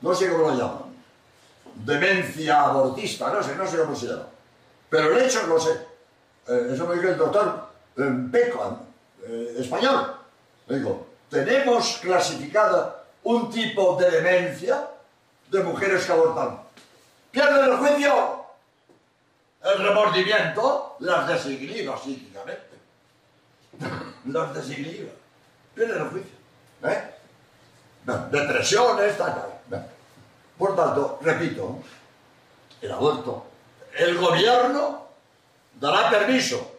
[0.00, 0.96] No sé cómo lo llaman.
[1.74, 4.26] Demencia abortista, no sé, no sé cómo se llama.
[4.88, 5.72] Pero el hecho lo sé.
[6.48, 8.80] Eh, eso me dijo el doctor eh, Peco,
[9.58, 10.14] español.
[10.68, 14.88] Me dijo, tenemos clasificada un tipo de demencia
[15.50, 16.65] de mujeres que abortan.
[17.30, 18.46] Pierden el juicio,
[19.62, 22.76] el remordimiento, las desequilibra psíquicamente.
[24.26, 25.12] las desequilibra.
[25.74, 26.36] Pierden el juicio.
[26.84, 27.14] ¿Eh?
[28.30, 29.34] Depresiones, tal,
[29.68, 29.90] tal.
[30.56, 31.82] Por tanto, repito,
[32.80, 33.46] el aborto,
[33.96, 35.06] el gobierno
[35.78, 36.72] dará permiso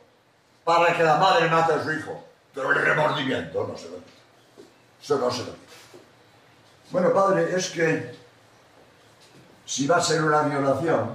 [0.64, 4.64] para que la madre mate a su hijo, pero el remordimiento no se lo quita.
[5.02, 5.74] Eso no se lo quita.
[6.92, 8.16] Bueno, padre, es que
[9.68, 11.10] si va a ser una violación,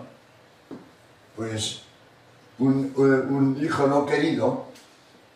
[1.34, 1.80] pues
[2.58, 4.66] un, un, hijo no querido,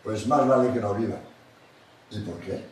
[0.03, 1.17] pues más vale que no viva.
[2.11, 2.63] ¿Y por qué?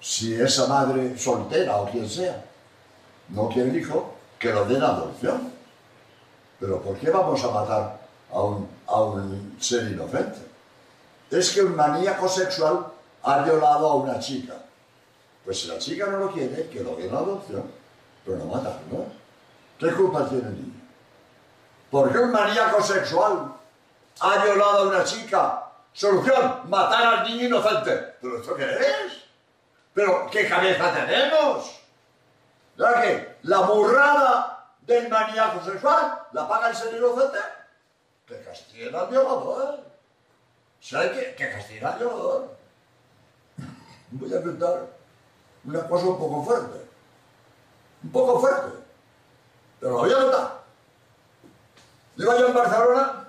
[0.00, 2.44] Si esa madre soltera o quien sea
[3.28, 5.52] no quiere hijo, que lo den adopción.
[6.58, 8.00] Pero ¿por qué vamos a matar
[8.32, 10.40] a un, a un ser inocente?
[11.30, 12.86] Es que un maníaco sexual
[13.22, 14.54] ha violado a una chica.
[15.44, 17.62] Pues si la chica no lo quiere, que lo den adopción,
[18.24, 19.19] pero no matarlo.
[19.80, 20.80] ¿Qué culpa tiene el niño?
[21.90, 23.54] ¿Por qué un maníaco sexual
[24.20, 25.64] ha violado a una chica?
[25.94, 28.16] Solución, matar al niño inocente.
[28.20, 29.24] ¿Pero esto qué es?
[29.94, 31.80] ¿Pero qué cabeza tenemos?
[32.76, 37.38] ¿Verdad que la burrada del maníaco sexual la paga el ser inocente?
[38.26, 39.80] Que castiguen al violador.
[40.78, 41.34] ¿Sabe qué?
[41.34, 42.56] Que castiguen al violador.
[44.10, 44.86] Voy a contar
[45.64, 46.86] una cosa un poco fuerte.
[48.04, 48.79] Un poco fuerte.
[49.80, 50.60] Pero lo voy a notar.
[52.16, 53.28] Iba yo en Barcelona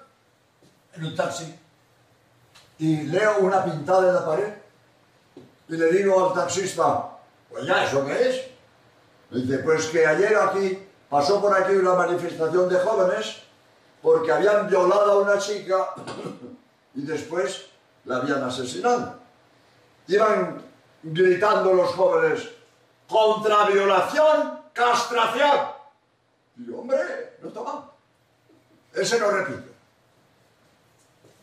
[0.93, 1.55] en un taxi
[2.79, 4.53] y leo una pintada en la pared
[5.69, 7.09] y le digo al taxista,
[7.49, 8.47] pues ya, ¿eso qué es?
[9.29, 13.43] Me dice, pues que ayer aquí pasó por aquí una manifestación de jóvenes
[14.01, 15.93] porque habían violado a una chica
[16.95, 17.67] y después
[18.03, 19.15] la habían asesinado.
[20.07, 20.61] Iban
[21.03, 22.49] gritando los jóvenes,
[23.07, 25.80] contra violación, castración.
[26.65, 27.83] Y hombre, no mal.
[28.93, 29.71] Ese no repite.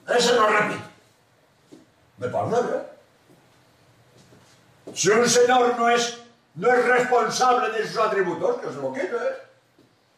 [0.09, 0.85] Ese no repite.
[2.19, 2.87] Me parece bien.
[4.95, 6.19] Si un señor no es,
[6.55, 9.17] no es responsable de sus atributos, que se lo quite.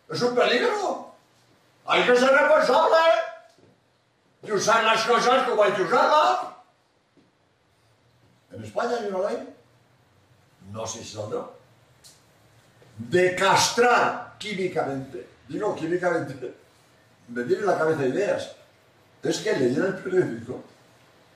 [0.09, 1.13] Es un peligro.
[1.87, 2.97] Hay que ser responsable
[4.43, 6.41] y usar las cosas como hay que usarlas.
[8.53, 9.57] En España hay una ley,
[10.73, 11.47] no sé si saldrá,
[12.99, 16.55] de castrar químicamente, digo químicamente,
[17.29, 18.57] me viene la cabeza ideas.
[19.23, 20.65] Es que leí el periódico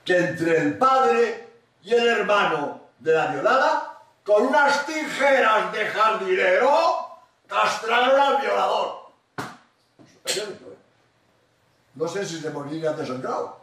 [0.05, 1.49] que entre el padre
[1.83, 7.09] y el hermano de la violada, con unas tijeras de jardinero,
[7.47, 9.11] castraron al violador.
[9.39, 10.59] ¿eh?
[11.95, 13.61] No sé si se moriría desangrado.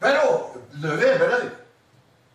[0.00, 1.52] Pero, le ve.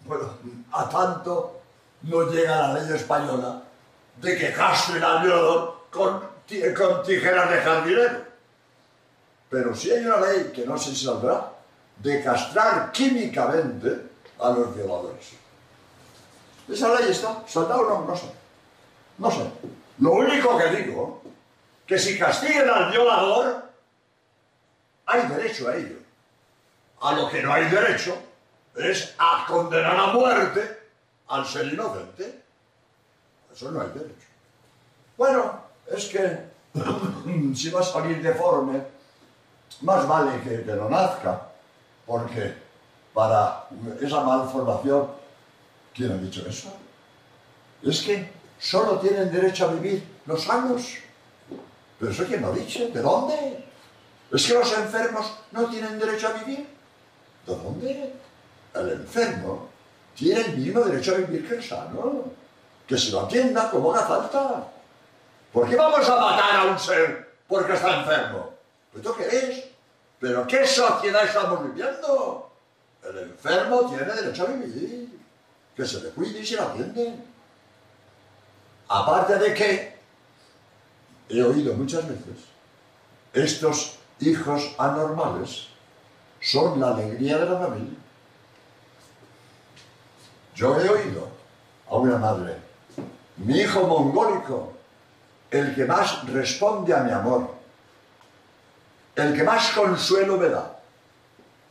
[0.06, 0.34] Bueno,
[0.72, 1.62] a tanto
[2.04, 3.62] no llega la ley española
[4.22, 6.20] de que al violador con,
[6.78, 8.26] con tijeras de jardinero.
[9.50, 11.52] Pero si hay una ley que no si saldrá,
[11.98, 15.32] de castrar químicamente a los violadores.
[16.68, 18.06] Esa ley está, ¿saldrá o no?
[18.06, 18.32] No sé.
[19.18, 19.52] No sé.
[20.00, 21.22] Lo único que digo,
[21.86, 23.64] que si castiguen al violador,
[25.06, 25.98] hay derecho a ello.
[27.02, 28.16] A lo que no hay derecho
[28.76, 30.80] es a condenar a muerte
[31.28, 32.44] al ser inocente.
[33.60, 34.28] Eso no hay derecho.
[35.18, 35.60] Bueno,
[35.92, 36.46] es que
[37.54, 38.82] si va a salir deforme,
[39.82, 41.42] más vale que, que no nazca,
[42.06, 42.54] porque
[43.14, 43.68] para
[44.00, 45.08] esa malformación,
[45.94, 46.72] ¿quién ha dicho eso?
[47.84, 50.94] Es que solo tienen derecho a vivir los sanos.
[52.00, 52.88] ¿Pero eso quién lo dicho?
[52.88, 53.66] ¿De dónde?
[54.32, 56.66] ¿Es que los enfermos no tienen derecho a vivir?
[57.46, 58.14] ¿De dónde?
[58.74, 59.68] El enfermo
[60.16, 62.39] tiene el mismo derecho a vivir que el sano
[62.90, 64.64] que se lo atienda como haga falta.
[65.54, 68.50] ¿Por qué vamos a matar a un ser porque está enfermo?
[68.96, 69.66] ¿Esto qué es?
[70.20, 72.52] ¿Pero qué sociedad estamos viviendo?
[73.04, 75.20] El enfermo tiene derecho a vivir.
[75.76, 77.14] Que se le cuide y se le atiende.
[78.88, 80.00] Aparte de que,
[81.30, 82.46] he oído muchas veces,
[83.34, 85.68] estos hijos anormales
[86.42, 88.00] son la alegría de la familia.
[90.56, 91.28] Yo he oído
[91.88, 92.69] a una madre,
[93.40, 94.74] mi hijo mongólico,
[95.52, 97.50] el que más responde a mi amor,
[99.16, 100.80] el que más consuelo me da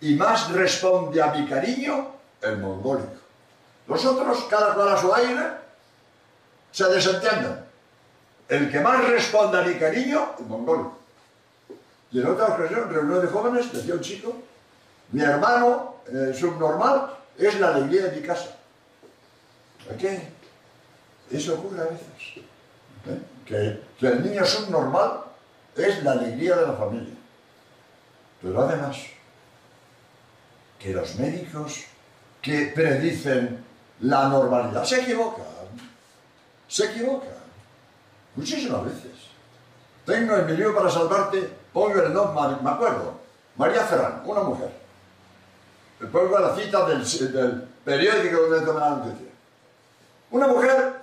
[0.01, 2.09] y más responde a mi cariño,
[2.41, 3.13] el mongólico.
[3.87, 5.45] Los otros, cada cual a su aire,
[6.71, 7.65] se desentienden.
[8.49, 10.99] El que más responde a mi cariño, el mongólico.
[12.11, 14.35] Y en otra ocasión, reunión de jóvenes, decía un chico,
[15.13, 15.97] mi hermano
[16.39, 18.51] subnormal es la alegría de mi casa.
[21.31, 22.45] Eso ocurre a veces.
[23.07, 23.21] ¿eh?
[23.45, 25.25] Que, el niño subnormal
[25.77, 27.15] es la alegría de la familia.
[28.43, 28.99] Pero además,
[30.79, 31.85] que los médicos
[32.41, 33.65] que predicen
[34.01, 35.45] la normalidad se equivocan.
[36.69, 37.31] Se equivocan.
[38.37, 39.13] Muchísimas veces.
[40.05, 43.15] Tengo en mi libro para salvarte, pongo el nombre, me acuerdo,
[43.57, 44.71] María Ferrán, una mujer.
[46.11, 49.27] Pongo la cita del, del periódico donde tomé la noticia.
[50.31, 50.98] Una mujer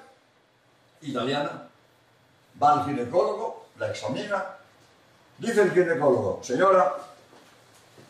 [1.06, 1.68] italiana
[2.62, 4.46] va al ginecólogo, la examina,
[5.38, 6.96] dice el ginecólogo, señora,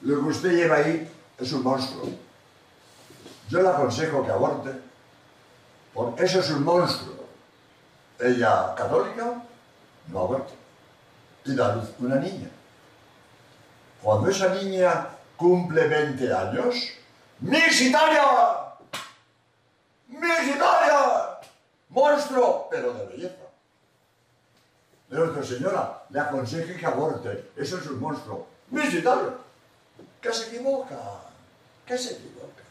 [0.02, 2.10] lo que usted lleva ahí es un monstruo.
[3.50, 4.72] Yo le aconsejo que aborte,
[5.94, 7.26] porque eso es un monstruo.
[8.20, 9.42] Ella, católica,
[10.08, 10.54] no aborta.
[11.46, 12.50] Y da luz una niña.
[14.02, 16.76] Cuando esa niña cumple 20 años,
[17.40, 18.24] ¡Miss Italia!
[20.08, 21.40] ¡Miss Italia!
[22.16, 22.68] ¡Monstruo!
[22.72, 23.46] Pero de belleza.
[25.10, 27.52] Pero señora, le aconseje que aborte.
[27.56, 28.48] Eso es un monstruo.
[28.72, 29.34] ¡Miss Italia!
[30.22, 30.98] que se equivoca,
[31.86, 32.64] que se equivoca.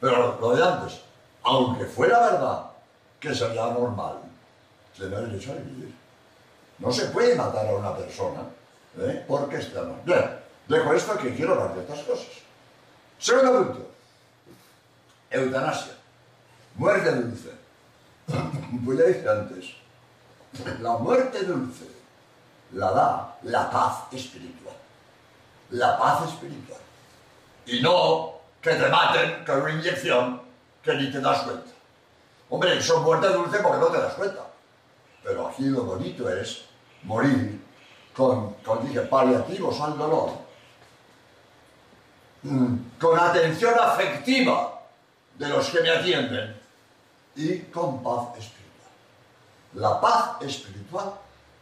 [0.00, 1.00] Pero lo de antes,
[1.42, 2.70] aunque fuera verdad
[3.18, 4.18] que sería normal,
[4.94, 5.94] se da derecho a vivir.
[6.78, 8.42] No se puede matar a una persona
[8.98, 9.24] ¿eh?
[9.26, 10.02] porque está mal.
[10.04, 10.38] Bien,
[10.68, 12.28] dejo esto que quiero hablar de estas cosas.
[13.18, 13.90] Segundo punto,
[15.30, 15.94] eutanasia,
[16.74, 17.61] muerte dulce.
[18.70, 19.74] Voy a decir antes,
[20.80, 21.86] la muerte dulce
[22.72, 24.62] la da la paz espiritual
[25.72, 26.80] la paz espiritual.
[27.66, 30.40] Y no que te maten con una inyección
[30.82, 31.70] que ni te das cuenta.
[32.50, 34.46] Hombre, son muerte dulce porque no te das cuenta.
[35.22, 36.64] Pero aquí lo bonito es
[37.04, 37.60] morir
[38.14, 40.32] con, con dije, paliativos al dolor,
[42.42, 44.82] mm, con atención afectiva
[45.38, 46.60] de los que me atienden
[47.36, 48.62] y con paz espiritual.
[49.74, 51.14] La paz espiritual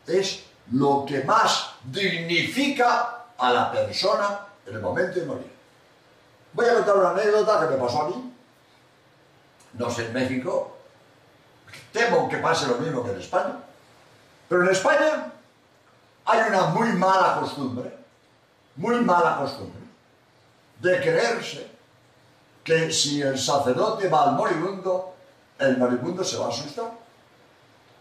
[0.06, 5.52] es lo que más dignifica a la persona en el momento de morir.
[6.52, 8.34] Voy a contar una anécdota que me pasó a mí.
[9.74, 10.76] No sé en México.
[11.92, 13.56] Temo que pase lo mismo que en España.
[14.48, 15.32] Pero en España
[16.24, 17.96] hay una muy mala costumbre,
[18.76, 19.80] muy mala costumbre,
[20.80, 21.70] de creerse
[22.64, 25.09] que si el sacerdote va al moribundo,
[25.60, 26.90] el moribundo se va a asustar.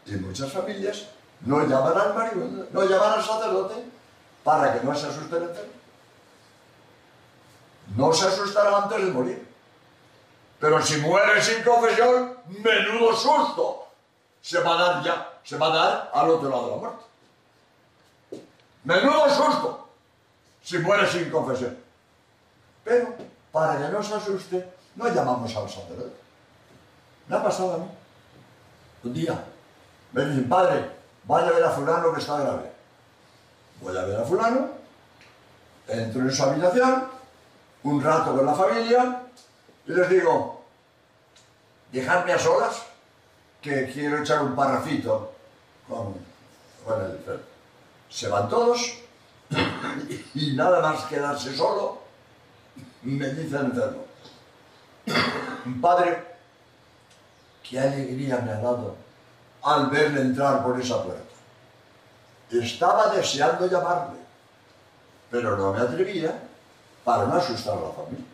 [0.05, 1.05] Y muchas familias
[1.41, 3.75] no llaman al moribundo, no llaman al sacerdote
[4.43, 5.73] para que no se asuste el enfermo.
[7.95, 9.47] No se asustará antes de morir.
[10.59, 13.87] Pero si muere sin confesión, menudo susto
[14.41, 17.03] se va a dar ya, se va a dar al otro lado de la muerte.
[18.83, 19.89] Menudo susto
[20.63, 21.77] si muere sin confesión.
[22.83, 23.15] Pero
[23.51, 26.28] para que no se asuste, no llamamos al sacerdote.
[27.29, 27.85] Me ha pasado a mí.
[29.05, 29.41] Un día
[30.11, 30.89] me dicen, padre,
[31.23, 32.79] vaya a ver a fulano que está grave
[33.81, 34.69] voy a ver a fulano,
[35.87, 37.05] entro en su habitación,
[37.83, 39.23] un rato con la familia,
[39.87, 40.63] y les digo,
[41.91, 42.83] dejadme a solas,
[43.61, 45.33] que quiero echar un parrafito
[45.87, 46.15] con,
[46.85, 47.43] con el enfermo.
[48.09, 48.97] Se van todos,
[50.35, 51.99] y nada más quedarse solo,
[53.03, 54.05] me dice el enfermo,
[55.81, 56.28] padre,
[57.69, 58.95] qué alegría me ha dado
[59.61, 61.23] al verle entrar por esa puerta.
[62.51, 64.19] Estaba deseando llamarle,
[65.29, 66.33] pero no me atrevía
[67.03, 68.25] para no asustar a la familia.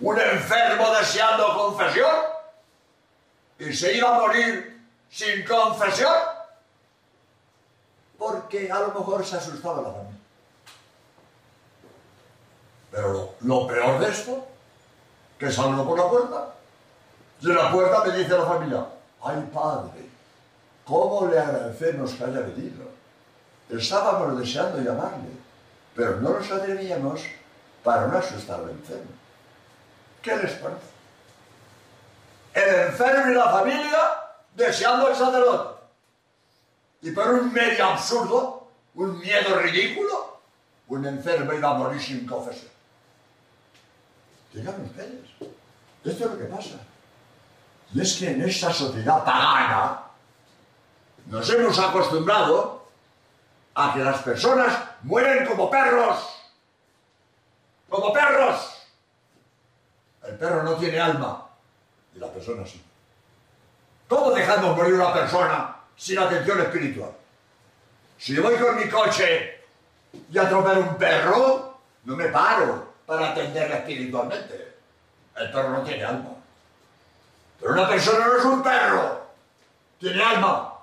[0.00, 2.16] Un enfermo deseando confesión
[3.58, 6.14] y se iba a morir sin confesión
[8.18, 10.20] porque a lo mejor se asustaba la familia.
[12.90, 14.46] Pero lo, peor de esto,
[15.38, 16.54] que salgo por la puerta
[17.40, 18.86] De la puerta me dice la familia,
[19.22, 20.08] ay padre,
[20.84, 22.84] ¿cómo le agradecemos que haya venido?
[23.70, 25.30] Estábamos deseando llamarle,
[25.94, 27.22] pero no nos atrevíamos
[27.82, 29.10] para no asustar al enfermo.
[30.20, 30.90] ¿Qué les parece?
[32.52, 33.98] El enfermo y la familia
[34.54, 35.80] deseando al sacerdote.
[37.02, 40.40] Y por un medio absurdo, un miedo ridículo,
[40.88, 42.70] un enfermo iba a morir sin confesión.
[44.52, 45.30] Digan ustedes,
[46.04, 46.80] esto es lo que pasa.
[47.92, 50.02] Y es que en esta sociedad pagana
[51.26, 52.86] nos hemos acostumbrado
[53.74, 56.18] a que las personas mueren como perros.
[57.88, 58.76] Como perros.
[60.26, 61.46] El perro no tiene alma
[62.14, 62.82] y la persona sí.
[64.08, 67.12] ¿Cómo dejamos morir una persona sin atención espiritual?
[68.18, 69.64] Si voy con mi coche
[70.30, 74.76] y atropello un perro, no me paro para atenderle espiritualmente.
[75.36, 76.39] El perro no tiene alma.
[77.60, 79.20] Pero una persona no es un perro,
[79.98, 80.78] tiene alma.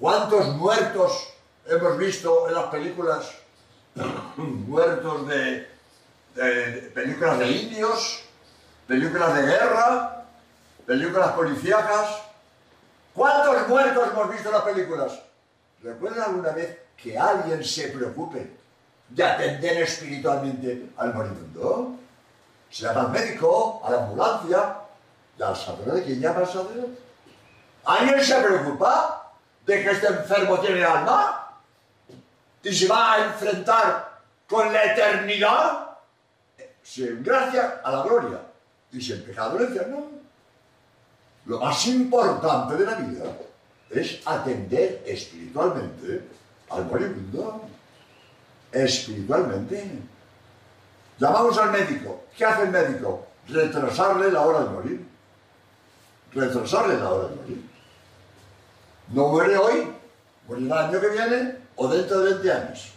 [0.00, 1.34] ¿Cuántos muertos
[1.66, 3.30] hemos visto en las películas?
[4.36, 5.68] muertos de,
[6.94, 8.22] películas de indios,
[8.86, 10.24] películas de guerra,
[10.86, 12.22] películas policíacas.
[13.12, 15.20] ¿Cuántos muertos hemos visto en las películas?
[15.82, 18.56] ¿Recuerdan alguna vez que alguien se preocupe
[19.10, 21.96] de atender espiritualmente al moribundo?
[22.70, 24.87] Se llama al médico, a la ambulancia
[25.38, 26.02] y al sacerdote.
[26.04, 26.98] ¿Quién llama al sacerdote?
[27.84, 29.32] ¿Alguien se preocupa
[29.64, 31.60] de que este enfermo tiene alma?
[32.62, 35.88] ¿Y se va a enfrentar con la eternidad?
[36.82, 38.40] Sin gracia a la gloria
[38.92, 40.06] y sin pecado al infierno.
[41.46, 43.24] Lo más importante de la vida
[43.90, 46.28] es atender espiritualmente
[46.70, 47.62] al moribundo.
[48.70, 49.98] Espiritualmente.
[51.18, 52.24] Llamamos al médico.
[52.36, 53.26] ¿Qué hace el médico?
[53.48, 55.06] Retrasarle la hora de morir.
[56.32, 57.70] Retrasarle la hora de morir.
[59.08, 59.92] No muere hoy,
[60.46, 62.92] morirá el año que viene o dentro de 20 años.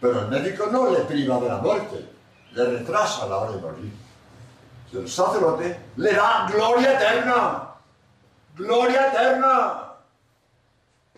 [0.00, 2.08] Pero el médico no le priva de la muerte,
[2.52, 4.02] le retrasa la hora de morir
[4.98, 7.68] el sacerdote le da gloria eterna.
[8.56, 9.92] Gloria eterna.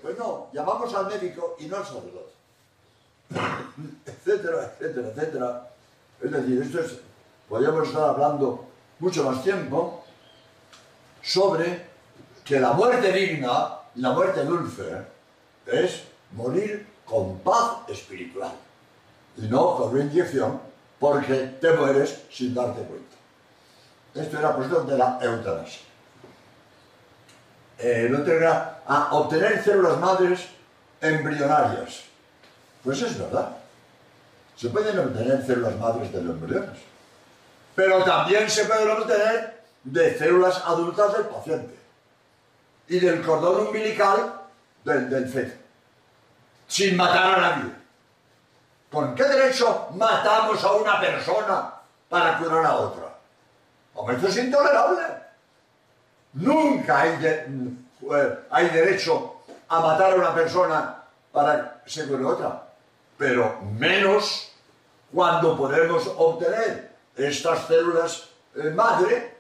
[0.01, 2.33] Pues no, llamamos al médico y no al sacerdote.
[4.07, 5.71] etcétera, etcétera, etcétera.
[6.21, 7.01] Es decir, esto es,
[7.49, 8.67] podríamos estar hablando
[9.01, 10.04] mucho más tiempo
[11.25, 11.87] sobre
[12.45, 15.03] que la muerte digna la muerte dulce
[15.67, 16.03] es
[16.33, 18.53] morir con paz espiritual
[19.37, 20.61] y no con inyección
[20.99, 23.17] porque te mueres sin darte cuenta.
[24.15, 25.83] Esto era cuestión de la eutanasia.
[27.79, 30.47] Eh, el otro era a obtener células madres
[31.01, 32.05] embrionarias.
[32.83, 33.57] Pues es verdad.
[34.57, 36.79] Se pueden obtener células madres de los embriones.
[37.75, 39.54] Pero también se pueden obtener
[39.85, 41.79] de células adultas del paciente
[42.89, 44.41] y del cordón umbilical
[44.85, 45.55] del, del feto,
[46.67, 47.73] sin matar a nadie.
[48.91, 51.75] ¿Con qué derecho matamos a una persona
[52.09, 53.15] para curar a otra?
[53.95, 55.03] Hombre, esto es intolerable.
[56.35, 62.63] Nunca hay, eh, hay derecho a matar a una persona para se cure otra.
[63.17, 64.53] Pero menos
[65.13, 69.34] cuando podemos obtener estas células eh, madre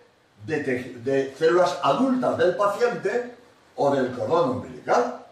[0.47, 3.35] de, células adultas del paciente
[3.77, 5.25] o del cordón umbilical.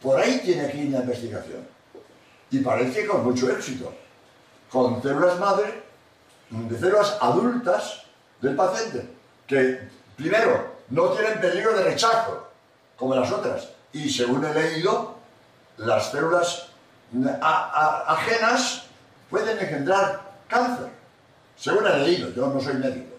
[0.00, 1.66] Por ahí tiene que ir la investigación.
[2.50, 3.92] Y parece con mucho éxito.
[4.70, 5.82] Con células madre,
[6.50, 8.02] de células adultas
[8.40, 9.08] del paciente,
[9.46, 12.48] que primero no tienen peligro de rechazo,
[12.96, 15.16] como las otras, y según he leído,
[15.78, 16.68] las células
[17.42, 18.84] ajenas
[19.30, 20.88] pueden engendrar cáncer.
[21.56, 23.11] Según he leído, yo no soy médico,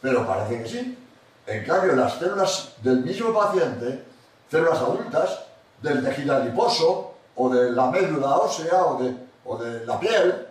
[0.00, 0.98] pero parece que sí.
[1.46, 4.04] En cambio, las células del mismo paciente,
[4.50, 5.40] células adultas,
[5.82, 10.46] del tejido adiposo, o de la médula ósea, o de, o de la piel,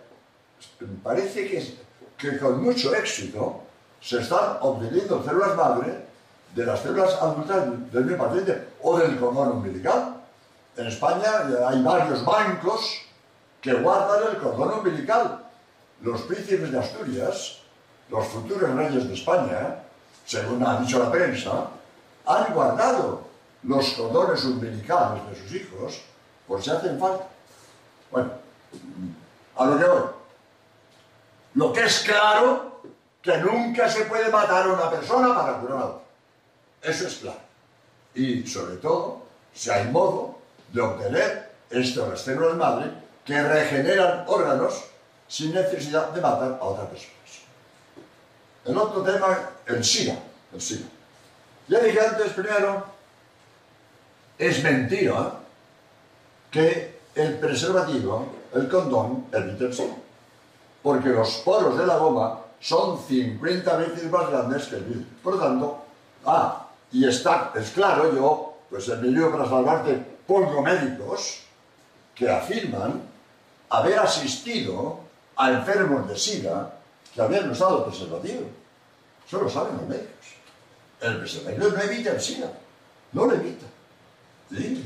[1.02, 1.78] parece que,
[2.16, 3.60] que con mucho éxito
[4.00, 6.04] se están obteniendo células madre
[6.54, 10.16] de las células adultas del mismo paciente o del cordón umbilical.
[10.76, 13.00] En España hay varios bancos
[13.60, 15.44] que guardan el cordón umbilical.
[16.00, 17.58] Los príncipes de Asturias,
[18.10, 19.82] los futuros reyes de España,
[20.24, 21.68] según ha dicho la prensa,
[22.26, 23.22] han guardado
[23.62, 26.00] los cordones umbilicales de sus hijos
[26.46, 27.26] por si hacen falta.
[28.10, 28.30] Bueno,
[29.56, 30.02] a lo que voy.
[31.54, 32.80] Lo que es claro
[33.20, 36.02] que nunca se puede matar a una persona para curar a otra.
[36.82, 37.40] Eso es claro.
[38.14, 40.38] Y sobre todo, si hay modo
[40.72, 42.90] de obtener estas células madre
[43.24, 44.84] que regeneran órganos
[45.26, 47.17] sin necesidad de matar a otras personas.
[48.68, 50.18] El otro tema, el SIDA.
[50.52, 50.86] El SIDA.
[51.68, 52.84] Ya dije antes, primero,
[54.38, 55.32] es mentira
[56.50, 59.96] que el preservativo, el condón, evite el SIDA.
[60.82, 65.06] Porque los poros de la goma son 50 veces más grandes que el vidrio.
[65.22, 65.84] Por lo tanto,
[66.26, 71.40] ah, y está, es claro, yo, pues en mi libro para salvarte pongo médicos
[72.14, 73.02] que afirman
[73.70, 75.00] haber asistido
[75.36, 76.77] a enfermos de SIDA
[77.18, 78.48] que habían usado preservativo.
[79.26, 80.26] Eso lo saben los médicos.
[81.00, 82.52] El preservativo no evita el SIDA,
[83.12, 83.66] no lo evita.
[84.50, 84.84] ¿Sí?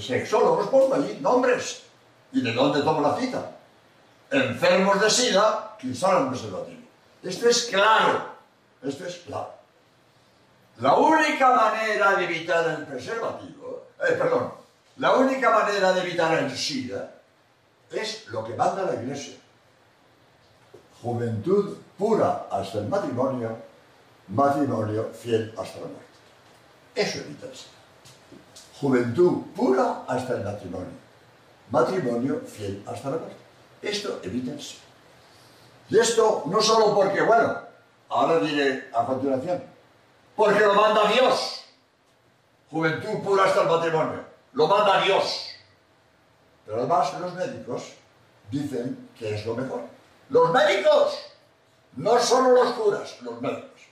[0.00, 1.84] Sexólogos pongo allí nombres.
[2.32, 3.50] ¿Y de dónde tomo la cita?
[4.30, 6.82] Enfermos de SIDA que usaron preservativo.
[7.22, 8.26] Esto es claro.
[8.82, 9.54] Esto es claro.
[10.80, 14.52] La única manera de evitar el preservativo, eh, perdón,
[14.98, 17.10] la única manera de evitar el SIDA
[17.90, 19.36] es lo que manda la Iglesia.
[21.02, 23.56] Juventud pura hasta el matrimonio,
[24.28, 26.06] matrimonio fiel hasta la muerte.
[26.94, 27.52] Eso evita el.
[28.80, 30.92] Juventud pura hasta el matrimonio,
[31.70, 33.36] matrimonio fiel hasta la muerte.
[33.82, 34.60] Esto evita el.
[35.88, 37.58] Y esto no solo porque, bueno,
[38.08, 39.62] ahora diré a continuación,
[40.36, 41.64] porque lo manda Dios.
[42.70, 44.24] Juventud pura hasta el matrimonio.
[44.54, 45.48] Lo manda Dios.
[46.64, 47.92] Pero además los médicos
[48.50, 49.91] dicen que es lo mejor.
[50.32, 51.18] Los médicos,
[51.96, 53.82] no solo los curas, los médicos.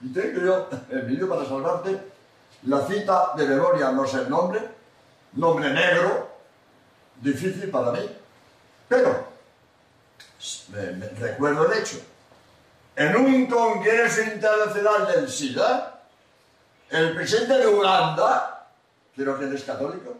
[0.00, 2.00] Y tengo yo el vídeo para salvarte
[2.62, 4.66] la cita de memoria, no sé el nombre,
[5.34, 6.30] nombre negro,
[7.20, 8.10] difícil para mí,
[8.88, 9.26] pero
[11.18, 11.98] recuerdo el hecho
[12.96, 16.00] en un congreso internacional del SIDA,
[16.88, 18.68] el presidente de Uganda,
[19.14, 20.16] creo que él es católico,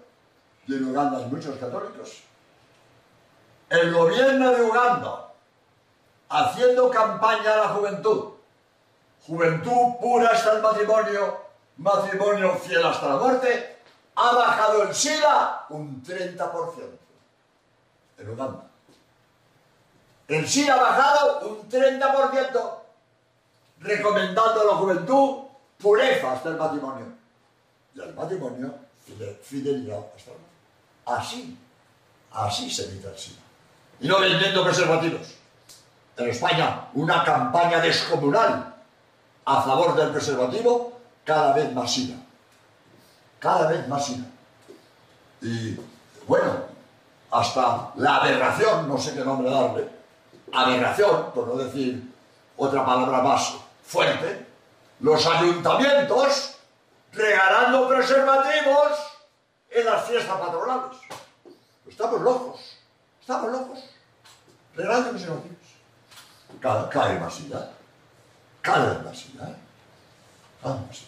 [0.67, 2.23] y en Uganda hay muchos católicos,
[3.69, 5.33] el gobierno de Uganda,
[6.29, 8.33] haciendo campaña a la juventud,
[9.27, 11.41] juventud pura hasta el matrimonio,
[11.79, 13.79] matrimonio fiel hasta la muerte,
[14.15, 16.99] ha bajado el SIDA un 30%
[18.19, 18.71] en Uganda.
[20.29, 22.71] El SIDA ha bajado un 30%,
[23.81, 25.45] recomendando a la juventud
[25.79, 27.07] pureza hasta el matrimonio.
[27.95, 28.75] Y al matrimonio,
[29.43, 30.47] fidelidad hasta el matrimonio.
[31.05, 31.59] Así,
[32.33, 33.46] así se evita el SIDA.
[34.01, 35.35] Y no vendiendo preservativos.
[36.17, 38.75] En España, una campaña descomunal
[39.45, 42.17] a favor del preservativo cada vez más ida.
[43.39, 44.27] Cada vez más ida.
[45.43, 45.77] Y,
[46.27, 46.55] bueno,
[47.31, 49.89] hasta la aberración, no sé qué nombre darle,
[50.53, 52.13] aberración, por no decir
[52.57, 54.47] otra palabra más fuerte,
[55.01, 56.57] los ayuntamientos
[57.13, 58.93] regalando preservativos
[59.71, 60.99] en las fiestas patronales.
[61.89, 62.76] Estamos locos,
[63.27, 63.81] estamos locos,
[64.77, 65.57] regalando preservativos.
[66.61, 67.73] Cada, cae más ida,
[68.63, 69.57] cada más ida,
[70.63, 71.05] cada más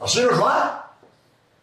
[0.00, 0.92] Así nos va.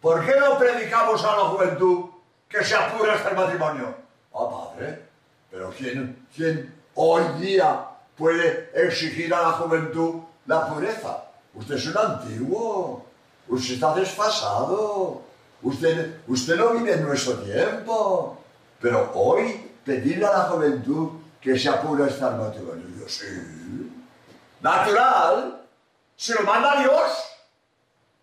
[0.02, 2.10] ¿Por qué no predicamos a la juventud
[2.50, 3.94] que se apure hasta el matrimonio?
[4.34, 5.08] Ah, padre,
[5.50, 11.24] pero ¿quién, quién hoy día puede exigir a la juventud la pureza.
[11.54, 13.06] Usted es un antiguo,
[13.48, 15.22] usted está desfasado,
[15.62, 18.41] usted, usted no vive en nuestro tiempo.
[18.82, 23.08] Pero hoy pedirle a la juventud que se apure a estar matrimonio.
[23.08, 23.26] Sí.
[24.60, 25.64] Natural.
[26.16, 27.12] Si lo manda Dios.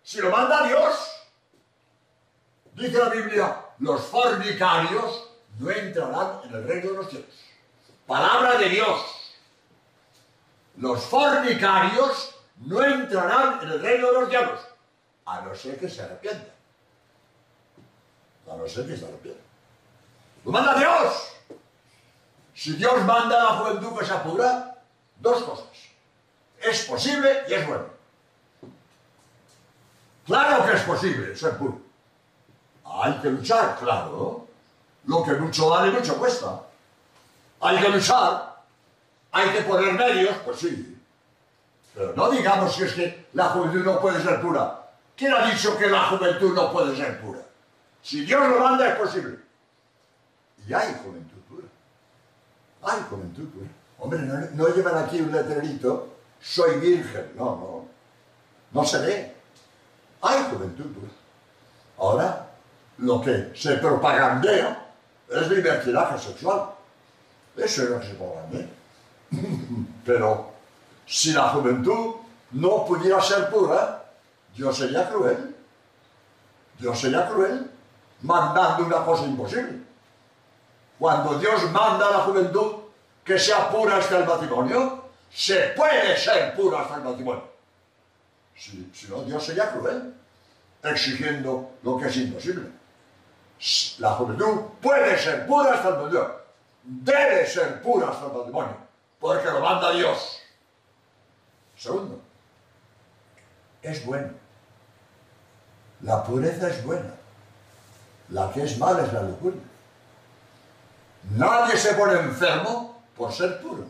[0.02, 1.10] Si lo manda Dios.
[2.74, 7.30] Dice la Biblia, los fornicarios no entrarán en el reino de los cielos.
[8.06, 9.00] Palabra de Dios.
[10.76, 14.60] Los fornicarios no entrarán en el reino de los diablos,
[15.26, 16.52] a no ser que se arrepientan.
[18.50, 19.49] A no ser que se arrepientan.
[20.44, 21.32] ¡Lo manda Dios!
[22.54, 24.76] Si Dios manda a la juventud que se apura,
[25.18, 25.66] dos cosas.
[26.60, 27.86] Es posible y es bueno.
[30.26, 31.80] Claro que es posible ser puro.
[32.84, 34.46] Hay que luchar, claro.
[35.06, 36.60] Lo que mucho vale, mucho cuesta.
[37.60, 38.56] Hay que luchar,
[39.32, 40.98] hay que poner medios, pues sí.
[41.94, 44.88] Pero no digamos que es que la juventud no puede ser pura.
[45.16, 47.40] ¿Quién ha dicho que la juventud no puede ser pura?
[48.02, 49.49] Si Dios lo manda es posible.
[50.66, 51.66] Y hay juventud pura.
[52.82, 53.68] Hay juventud pura.
[53.98, 54.20] Hombre,
[54.54, 56.08] no, llevan aquí un letrerito,
[56.40, 57.32] soy virgen.
[57.36, 57.84] No, no.
[58.72, 59.34] No se ve.
[60.22, 61.12] Hay juventud pura.
[61.98, 62.46] Ahora,
[62.98, 64.86] lo que se propagandea
[65.28, 66.70] es libertinaje sexual.
[67.56, 68.68] Eso es lo que se puede
[70.04, 70.50] Pero
[71.06, 72.14] si la juventud
[72.52, 74.04] no pudiera ser pura,
[74.56, 75.54] Dios sería cruel.
[76.78, 77.70] Dios sería cruel
[78.22, 79.89] mandando una cosa imposible.
[81.00, 82.74] Cuando Dios manda a la juventud
[83.24, 87.42] que sea pura hasta el matrimonio, se puede ser puro hasta el matrimonio.
[88.54, 90.14] Si, si no, Dios sería cruel,
[90.82, 92.70] exigiendo lo que es imposible.
[93.98, 96.40] La juventud puede ser pura hasta el matrimonio.
[96.82, 98.76] Debe ser pura hasta el matrimonio,
[99.18, 100.42] porque lo manda Dios.
[101.78, 102.20] Segundo,
[103.80, 104.34] es bueno.
[106.02, 107.14] La pureza es buena.
[108.28, 109.69] La que es mala es la lujuria.
[111.28, 113.84] Nadie se pone enfermo por ser puro.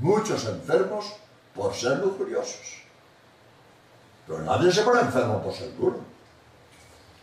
[0.00, 1.12] Muchos enfermos
[1.54, 2.82] por ser lujuriosos.
[4.26, 6.00] Pero nadie se pone enfermo por ser puro.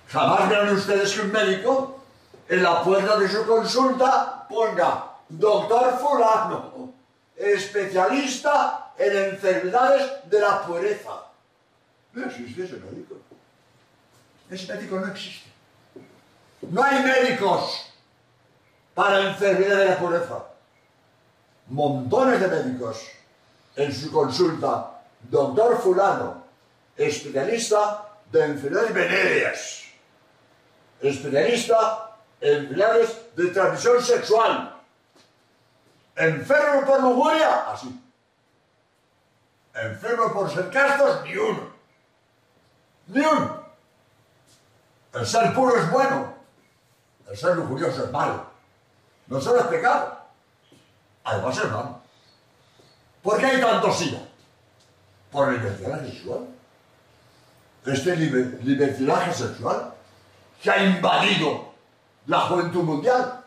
[0.09, 2.01] Jamás vean ustedes que un médico
[2.47, 6.93] en la puerta de su consulta ponga doctor fulano,
[7.35, 11.25] especialista en enfermedades de la pureza.
[12.13, 13.15] No existe ese médico.
[14.49, 15.49] Ese médico no existe.
[16.61, 17.88] No hay médicos
[18.99, 20.43] para enfermedades de la pureza.
[21.67, 23.07] Montones de médicos
[23.77, 26.43] en su consulta, doctor fulano,
[26.97, 29.83] especialista de enfermedades venéreas,
[30.99, 34.75] especialista en enfermedades de transmisión sexual,
[36.17, 37.97] enfermo por lujuria, así.
[39.75, 41.69] Enfermo por ser castos, ni uno.
[43.07, 43.63] Ni uno.
[45.13, 46.33] El ser puro es bueno,
[47.29, 48.48] el ser lujurioso es malo.
[49.29, 50.17] No solo es pecado,
[51.23, 51.99] además es malo.
[53.21, 54.19] ¿Por qué hay tanto SIDA?
[55.31, 56.47] Por libertinaje sexual.
[57.85, 59.93] Este libertinaje sexual
[60.61, 61.73] que ha invadido
[62.25, 63.43] la juventud mundial.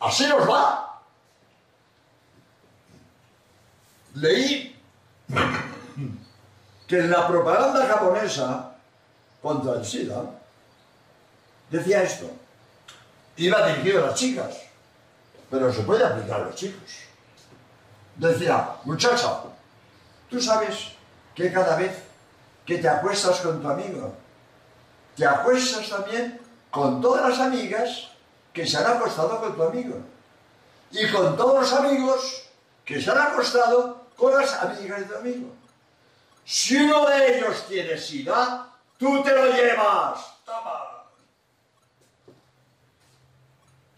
[0.00, 1.00] Así nos va.
[4.14, 4.78] Leí
[6.86, 8.74] que en la propaganda japonesa
[9.40, 10.24] contra el SIDA
[11.70, 12.41] decía esto.
[13.36, 14.56] Iba dirigido a las chicas,
[15.50, 16.90] pero se puede aplicar a los chicos.
[18.16, 19.40] Decía, muchacha,
[20.28, 20.92] tú sabes
[21.34, 22.02] que cada vez
[22.66, 24.14] que te acuestas con tu amigo,
[25.16, 28.08] te acuestas también con todas las amigas
[28.52, 29.96] que se han acostado con tu amigo.
[30.90, 32.50] Y con todos los amigos
[32.84, 35.48] que se han acostado con las amigas de tu amigo.
[36.44, 38.68] Si uno de ellos tiene sida,
[38.98, 40.20] tú te lo llevas.
[40.44, 40.81] Toma.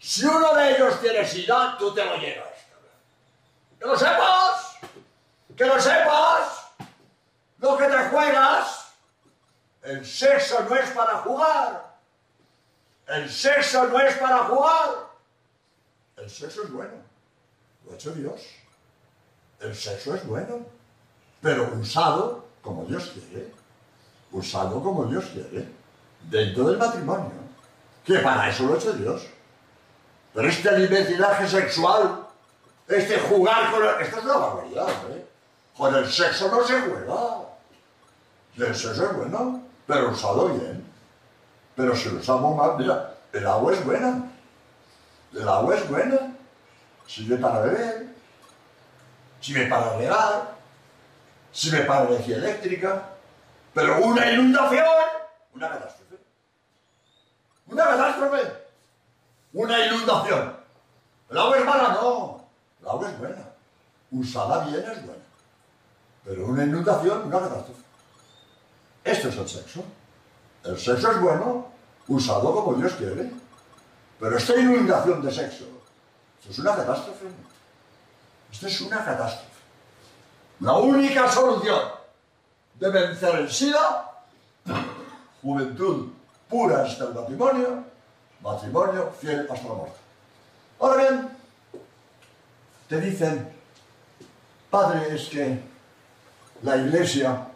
[0.05, 2.53] Si uno de ellos tiene sida, tú te lo llevas.
[3.79, 4.77] Que lo sepas.
[5.57, 6.67] Que lo sepas.
[7.57, 8.93] Lo que te juegas.
[9.81, 11.95] El sexo no es para jugar.
[13.07, 15.07] El sexo no es para jugar.
[16.17, 16.93] El sexo es bueno.
[17.83, 18.41] Lo ha hecho Dios.
[19.59, 20.67] El sexo es bueno.
[21.41, 23.51] Pero usado como Dios quiere.
[24.31, 25.67] Usado como Dios quiere.
[26.29, 27.31] Dentro del matrimonio.
[28.05, 29.29] Que para eso lo ha hecho Dios.
[30.35, 32.27] Pero este libertinaje sexual,
[32.89, 34.01] este jugar con el...
[34.01, 35.25] Esto es una barbaridad, ¿eh?
[35.77, 37.15] Con el sexo no se juega.
[38.57, 40.85] El sexo es bueno, pero usado bien.
[41.73, 44.29] Pero si lo usamos mal, mira, el agua es buena.
[45.33, 46.35] El agua es buena.
[47.07, 48.07] Sirve para beber,
[49.39, 50.55] sirve para regar,
[51.53, 53.09] sirve para energía eléctrica.
[53.73, 54.85] Pero una inundación,
[55.53, 56.15] una catástrofe.
[57.67, 58.64] Una catástrofe.
[59.55, 60.53] Una inundación.
[61.29, 62.45] El agua es mala, no.
[62.81, 63.49] El agua es buena.
[64.11, 65.23] Usada bien es buena.
[66.25, 67.81] Pero una inundación, una catástrofe.
[69.05, 69.83] Esto es el sexo.
[70.65, 71.67] El sexo es bueno,
[72.09, 73.31] usado como Dios quiere.
[74.19, 75.65] Pero esta inundación de sexo,
[76.39, 77.25] esto es una catástrofe.
[78.51, 79.55] Esto es una catástrofe.
[80.59, 81.81] La única solución
[82.73, 84.11] de vencer el SIDA,
[85.41, 86.09] juventud
[86.49, 87.94] pura hasta el matrimonio,
[88.41, 89.97] matrimonio fiel hasta la muerte.
[90.79, 91.29] Ahora bien,
[92.87, 93.49] te dicen,
[94.69, 95.59] padre, es que
[96.61, 97.47] la iglesia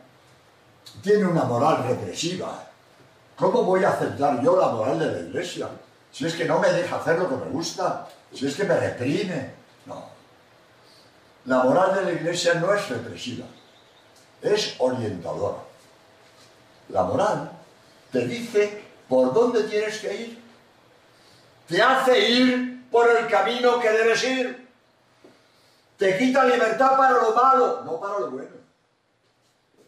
[1.01, 2.65] tiene una moral represiva.
[3.36, 5.69] ¿Cómo voy a aceptar yo la moral de la iglesia?
[6.11, 8.75] Si es que no me deja hacer lo que me gusta, si es que me
[8.75, 9.53] reprime.
[9.86, 10.03] No.
[11.45, 13.45] La moral de la iglesia no es represiva,
[14.41, 15.59] es orientadora.
[16.89, 17.51] La moral
[18.11, 20.49] te dice por dónde tienes que ir.
[21.70, 24.67] Te hace ir por el camino que debes ir.
[25.97, 28.57] Te quita libertad para lo malo, no para lo bueno.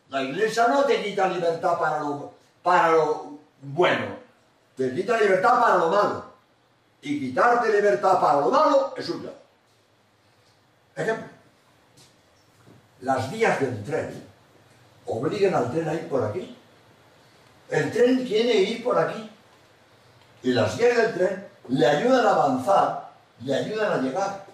[0.09, 4.17] La iglesia no te quita libertad para lo, bueno,
[4.75, 6.25] te quita libertad para lo malo.
[7.01, 9.31] Y quitarte libertad para lo malo es un
[10.95, 11.27] Ejemplo.
[12.99, 14.23] Las vías del tren
[15.07, 16.55] obligan al tren a ir por aquí.
[17.69, 19.31] El tren quiere ir por aquí.
[20.43, 23.11] Y las vías del tren le ayudan a avanzar,
[23.43, 24.45] le ayudan a llegar.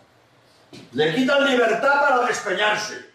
[0.92, 3.10] le quitan libertad para despeñarse.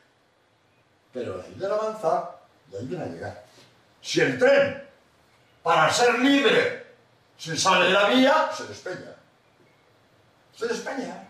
[1.12, 2.38] Pero le ayudan a avanzar,
[2.70, 3.44] le ayudan a llegar.
[4.00, 4.82] Si el tren,
[5.62, 6.86] para ser libre,
[7.38, 9.14] se sale de la vía, se despeña.
[10.56, 11.28] Se despeña.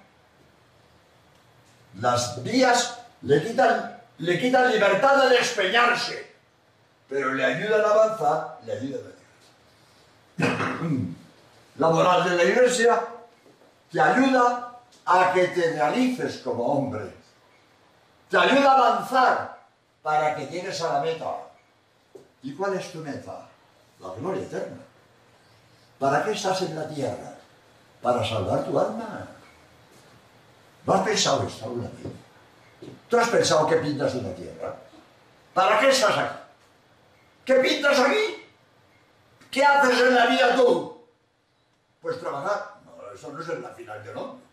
[2.00, 6.34] Las vías le quitan, le quitan libertad de despeñarse,
[7.08, 11.11] pero le ayudan a avanzar, le ayudan a llegar.
[11.76, 13.02] La moral de la iglesia
[13.90, 17.14] te ayuda a que te realices como hombre.
[18.28, 19.58] Te ayuda a avanzar
[20.02, 21.36] para que llegues a la meta.
[22.42, 23.48] ¿Y cuál es tu meta?
[24.00, 24.82] La gloria eterna.
[25.98, 27.34] ¿Para qué estás en la tierra?
[28.02, 29.28] Para salvar tu alma.
[30.84, 32.12] ¿No has pensado esto alguna vez?
[33.08, 34.74] ¿Tú has pensado qué pintas en la tierra?
[35.54, 36.36] ¿Para qué estás aquí?
[37.44, 38.44] ¿Qué pintas aquí?
[39.50, 40.91] ¿Qué haces en la vida tú?
[42.02, 42.74] Pues trabajar.
[42.84, 44.44] No, eso no es la final del hombre.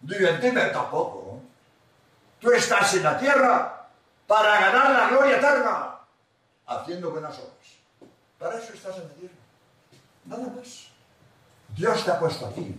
[0.00, 1.40] Divertirme tampoco.
[2.38, 3.88] Tú estás en la tierra
[4.26, 5.98] para ganar la gloria eterna,
[6.66, 8.10] haciendo buenas obras.
[8.38, 9.34] Para eso estás en la tierra.
[10.26, 10.88] Nada más.
[11.68, 12.76] Dios te ha puesto aquí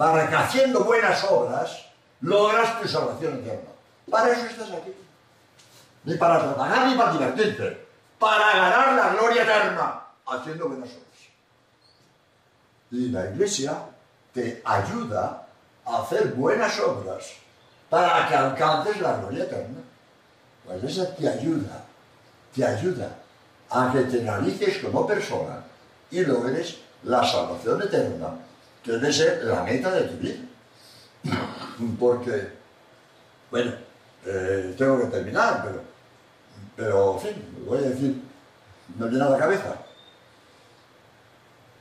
[0.00, 1.84] para que haciendo buenas obras
[2.22, 3.68] logras tu salvación eterna.
[4.10, 4.94] Para eso estás aquí.
[6.04, 7.86] Ni para trabajar ni para divertirte.
[8.18, 11.09] Para ganar la gloria eterna, haciendo buenas obras.
[12.90, 13.84] Y la iglesia
[14.32, 15.46] te ayuda
[15.84, 17.32] a hacer buenas obras
[17.88, 19.80] para que alcances la gloria eterna.
[20.64, 21.84] Pues esa te ayuda,
[22.54, 23.08] te ayuda
[23.70, 25.64] a que te realices como persona
[26.10, 28.28] y logres la salvación eterna,
[28.82, 30.38] que debe ser la meta de tu vida.
[31.98, 32.48] Porque,
[33.50, 33.72] bueno,
[34.26, 35.82] eh, tengo que terminar, pero,
[36.76, 38.20] pero, en fin, voy a decir,
[38.98, 39.76] me llena la cabeza.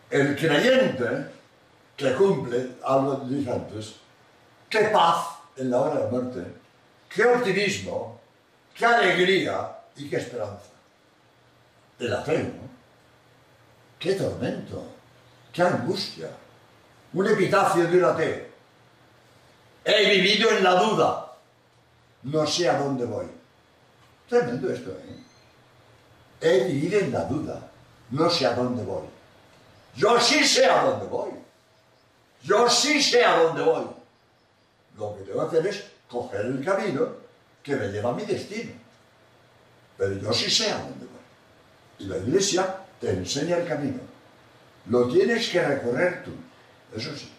[0.09, 1.27] El creyente
[1.95, 3.95] que cumple, algo dije antes,
[4.69, 6.45] qué paz en la hora de la muerte,
[7.09, 8.19] qué optimismo,
[8.73, 10.71] qué alegría y qué esperanza.
[11.99, 12.69] El ateo, ¿no?
[13.99, 14.83] qué tormento,
[15.51, 16.29] qué angustia.
[17.13, 18.45] Un epitafio de un ateo.
[19.83, 21.33] He vivido en la duda,
[22.23, 23.25] no sé a dónde voy.
[24.27, 25.19] Tremendo esto, ¿eh?
[26.41, 27.69] He vivido en la duda,
[28.11, 29.18] no sé a dónde voy.
[29.99, 31.31] Yo sí sé a dónde voy.
[32.43, 33.85] Yo sí sé a dónde voy.
[34.97, 37.15] Lo que que hacer es coger el camino
[37.61, 38.71] que me lleva a mi destino.
[39.97, 41.19] Pero yo sí sé a dónde voy.
[41.99, 43.99] Y la iglesia te enseña el camino.
[44.85, 46.31] Lo tienes que recorrer tú.
[46.95, 47.29] Eso sí.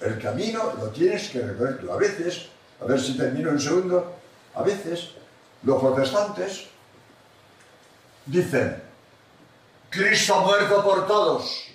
[0.00, 1.90] El camino lo tienes que recorrer tú.
[1.92, 2.46] A veces,
[2.80, 4.14] a ver si termino en segundo,
[4.54, 5.10] a veces
[5.64, 6.68] los protestantes
[8.26, 8.80] dicen,
[9.90, 11.69] Cristo muerto por todos,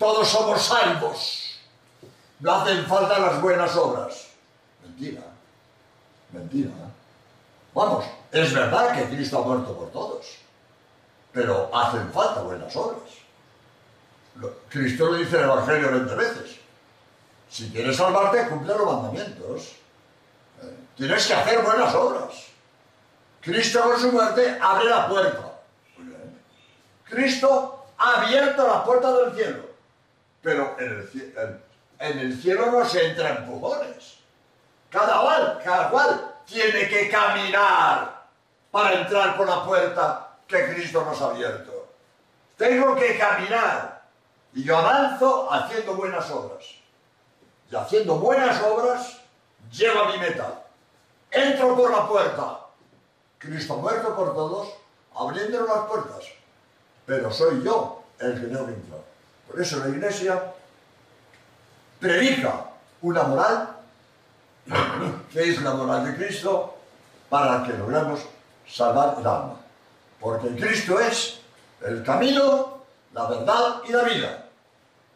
[0.00, 1.60] todos somos salvos,
[2.40, 4.28] no hacen falta las buenas obras.
[4.82, 5.20] Mentira,
[6.32, 6.70] mentira.
[7.74, 10.38] Vamos, es verdad que Cristo ha muerto por todos,
[11.32, 13.10] pero hacen falta buenas obras.
[14.70, 16.56] Cristo lo dice en el Evangelio 20 veces.
[17.50, 19.76] Si quieres salvarte, cumple los mandamientos.
[20.62, 22.46] Eh, tienes que hacer buenas obras.
[23.42, 25.60] Cristo con su muerte abre la puerta.
[27.04, 29.69] Cristo ha abierto la puerta del cielo.
[30.42, 34.18] Pero en el, cielo no se entra en pujones.
[34.88, 38.24] Cada cual, cada cual tiene que caminar
[38.70, 41.88] para entrar por la puerta que Cristo nos ha abierto.
[42.56, 44.02] Tengo que caminar.
[44.52, 46.64] Y yo avanzo haciendo buenas obras.
[47.70, 49.20] Y haciendo buenas obras,
[49.70, 50.64] llego a mi meta.
[51.30, 52.60] Entro por la puerta.
[53.38, 54.68] Cristo muerto por todos,
[55.14, 56.24] abriendo las puertas.
[57.06, 59.09] Pero soy yo el que tengo que entrar.
[59.50, 60.40] Por eso la Iglesia
[61.98, 62.66] predica
[63.02, 63.68] una moral,
[65.32, 66.78] que es la moral de Cristo,
[67.28, 68.20] para que logremos
[68.68, 69.56] salvar el alma.
[70.20, 71.40] Porque Cristo es
[71.84, 74.46] el camino, la verdad y la vida.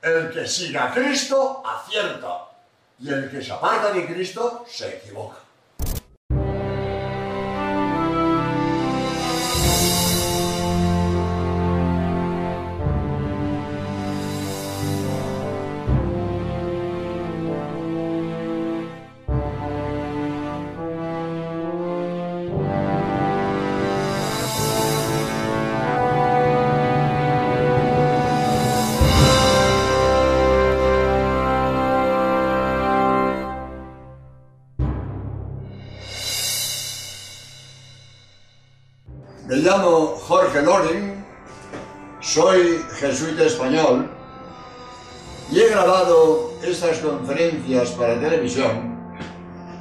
[0.03, 2.49] El que siga a Cristo acierta
[2.99, 5.44] y el que se aparta de Cristo se equivoca.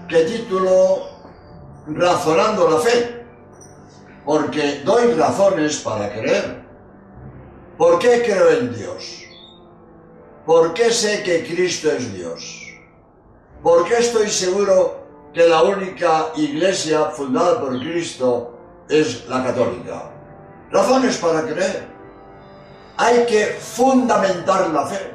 [0.08, 1.12] Que título
[1.86, 3.26] Razonando la fe,
[4.24, 6.64] porque doy razones para creer.
[7.78, 9.26] ¿Por qué creo en Dios?
[10.46, 12.64] ¿Por qué sé que Cristo es Dios?
[13.62, 15.04] ¿Por qué estoy seguro
[15.34, 18.58] que la única iglesia fundada por Cristo
[18.88, 20.10] es la católica?
[20.72, 21.86] Razones para creer.
[22.96, 25.12] Hay que fundamentar la fe.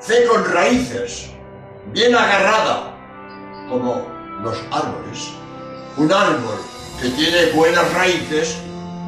[0.00, 1.33] Fe con raíces,
[1.92, 2.94] bien agarrada,
[3.68, 4.06] como
[4.42, 5.32] los árboles.
[5.96, 6.58] Un árbol
[7.00, 8.58] que tiene buenas raíces,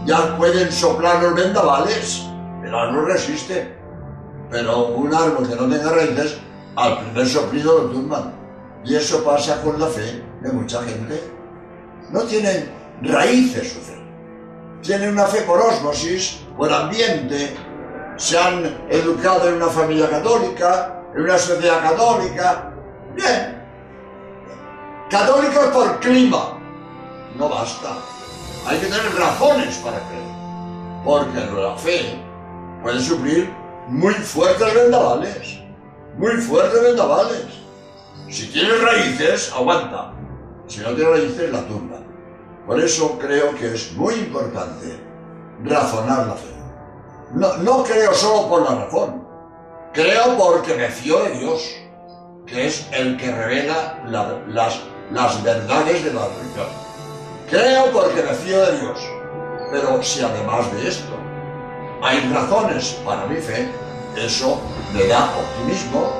[0.04, 2.22] ya pueden soplar los vendavales,
[2.64, 3.74] el árbol resiste.
[4.50, 6.38] Pero un árbol que no tenga raíces,
[6.76, 8.34] al primer soplido lo tumban.
[8.84, 11.20] Y eso pasa con la fe de mucha gente.
[12.10, 12.70] No tienen
[13.02, 14.00] raíces su fe.
[14.82, 17.56] Tienen una fe por osmosis, por ambiente,
[18.16, 22.72] se han educado en una familia católica, en una sociedad católica.
[23.14, 23.62] Bien.
[25.10, 26.58] Católicos por clima.
[27.36, 27.96] No basta.
[28.66, 30.26] Hay que tener razones para creer.
[31.04, 32.20] Porque la fe
[32.82, 33.52] puede sufrir
[33.88, 35.58] muy fuertes vendavales.
[36.18, 37.46] Muy fuertes vendavales.
[38.28, 40.12] Si tiene raíces, aguanta.
[40.66, 41.96] Si no tiene raíces, la tumba.
[42.66, 45.00] Por eso creo que es muy importante
[45.62, 46.54] razonar la fe.
[47.32, 49.25] No, no creo solo por la razón.
[49.96, 51.74] Creo porque me fío de Dios,
[52.46, 56.66] que es el que revela las, las verdades de la religión.
[57.48, 59.00] Creo porque me fío de Dios.
[59.72, 61.14] Pero si además de esto
[62.02, 63.70] hay razones para mi fe,
[64.18, 64.60] eso
[64.92, 66.12] me da optimismo,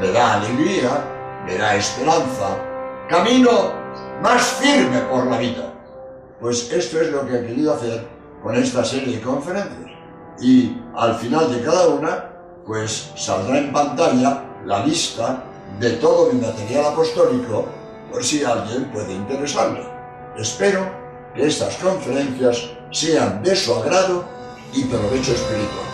[0.00, 1.04] me da alegría,
[1.44, 2.56] me da esperanza,
[3.10, 3.74] camino
[4.22, 5.74] más firme por la vida.
[6.40, 8.02] Pues esto es lo que he querido hacer
[8.42, 9.90] con esta serie de conferencias.
[10.40, 12.29] Y al final de cada una,
[12.66, 15.44] pues saldrá en pantalla la lista
[15.78, 17.66] de todo mi material apostólico
[18.10, 19.82] por si alguien puede interesarle.
[20.36, 20.90] Espero
[21.34, 24.24] que estas conferencias sean de su agrado
[24.72, 25.89] y provecho espiritual.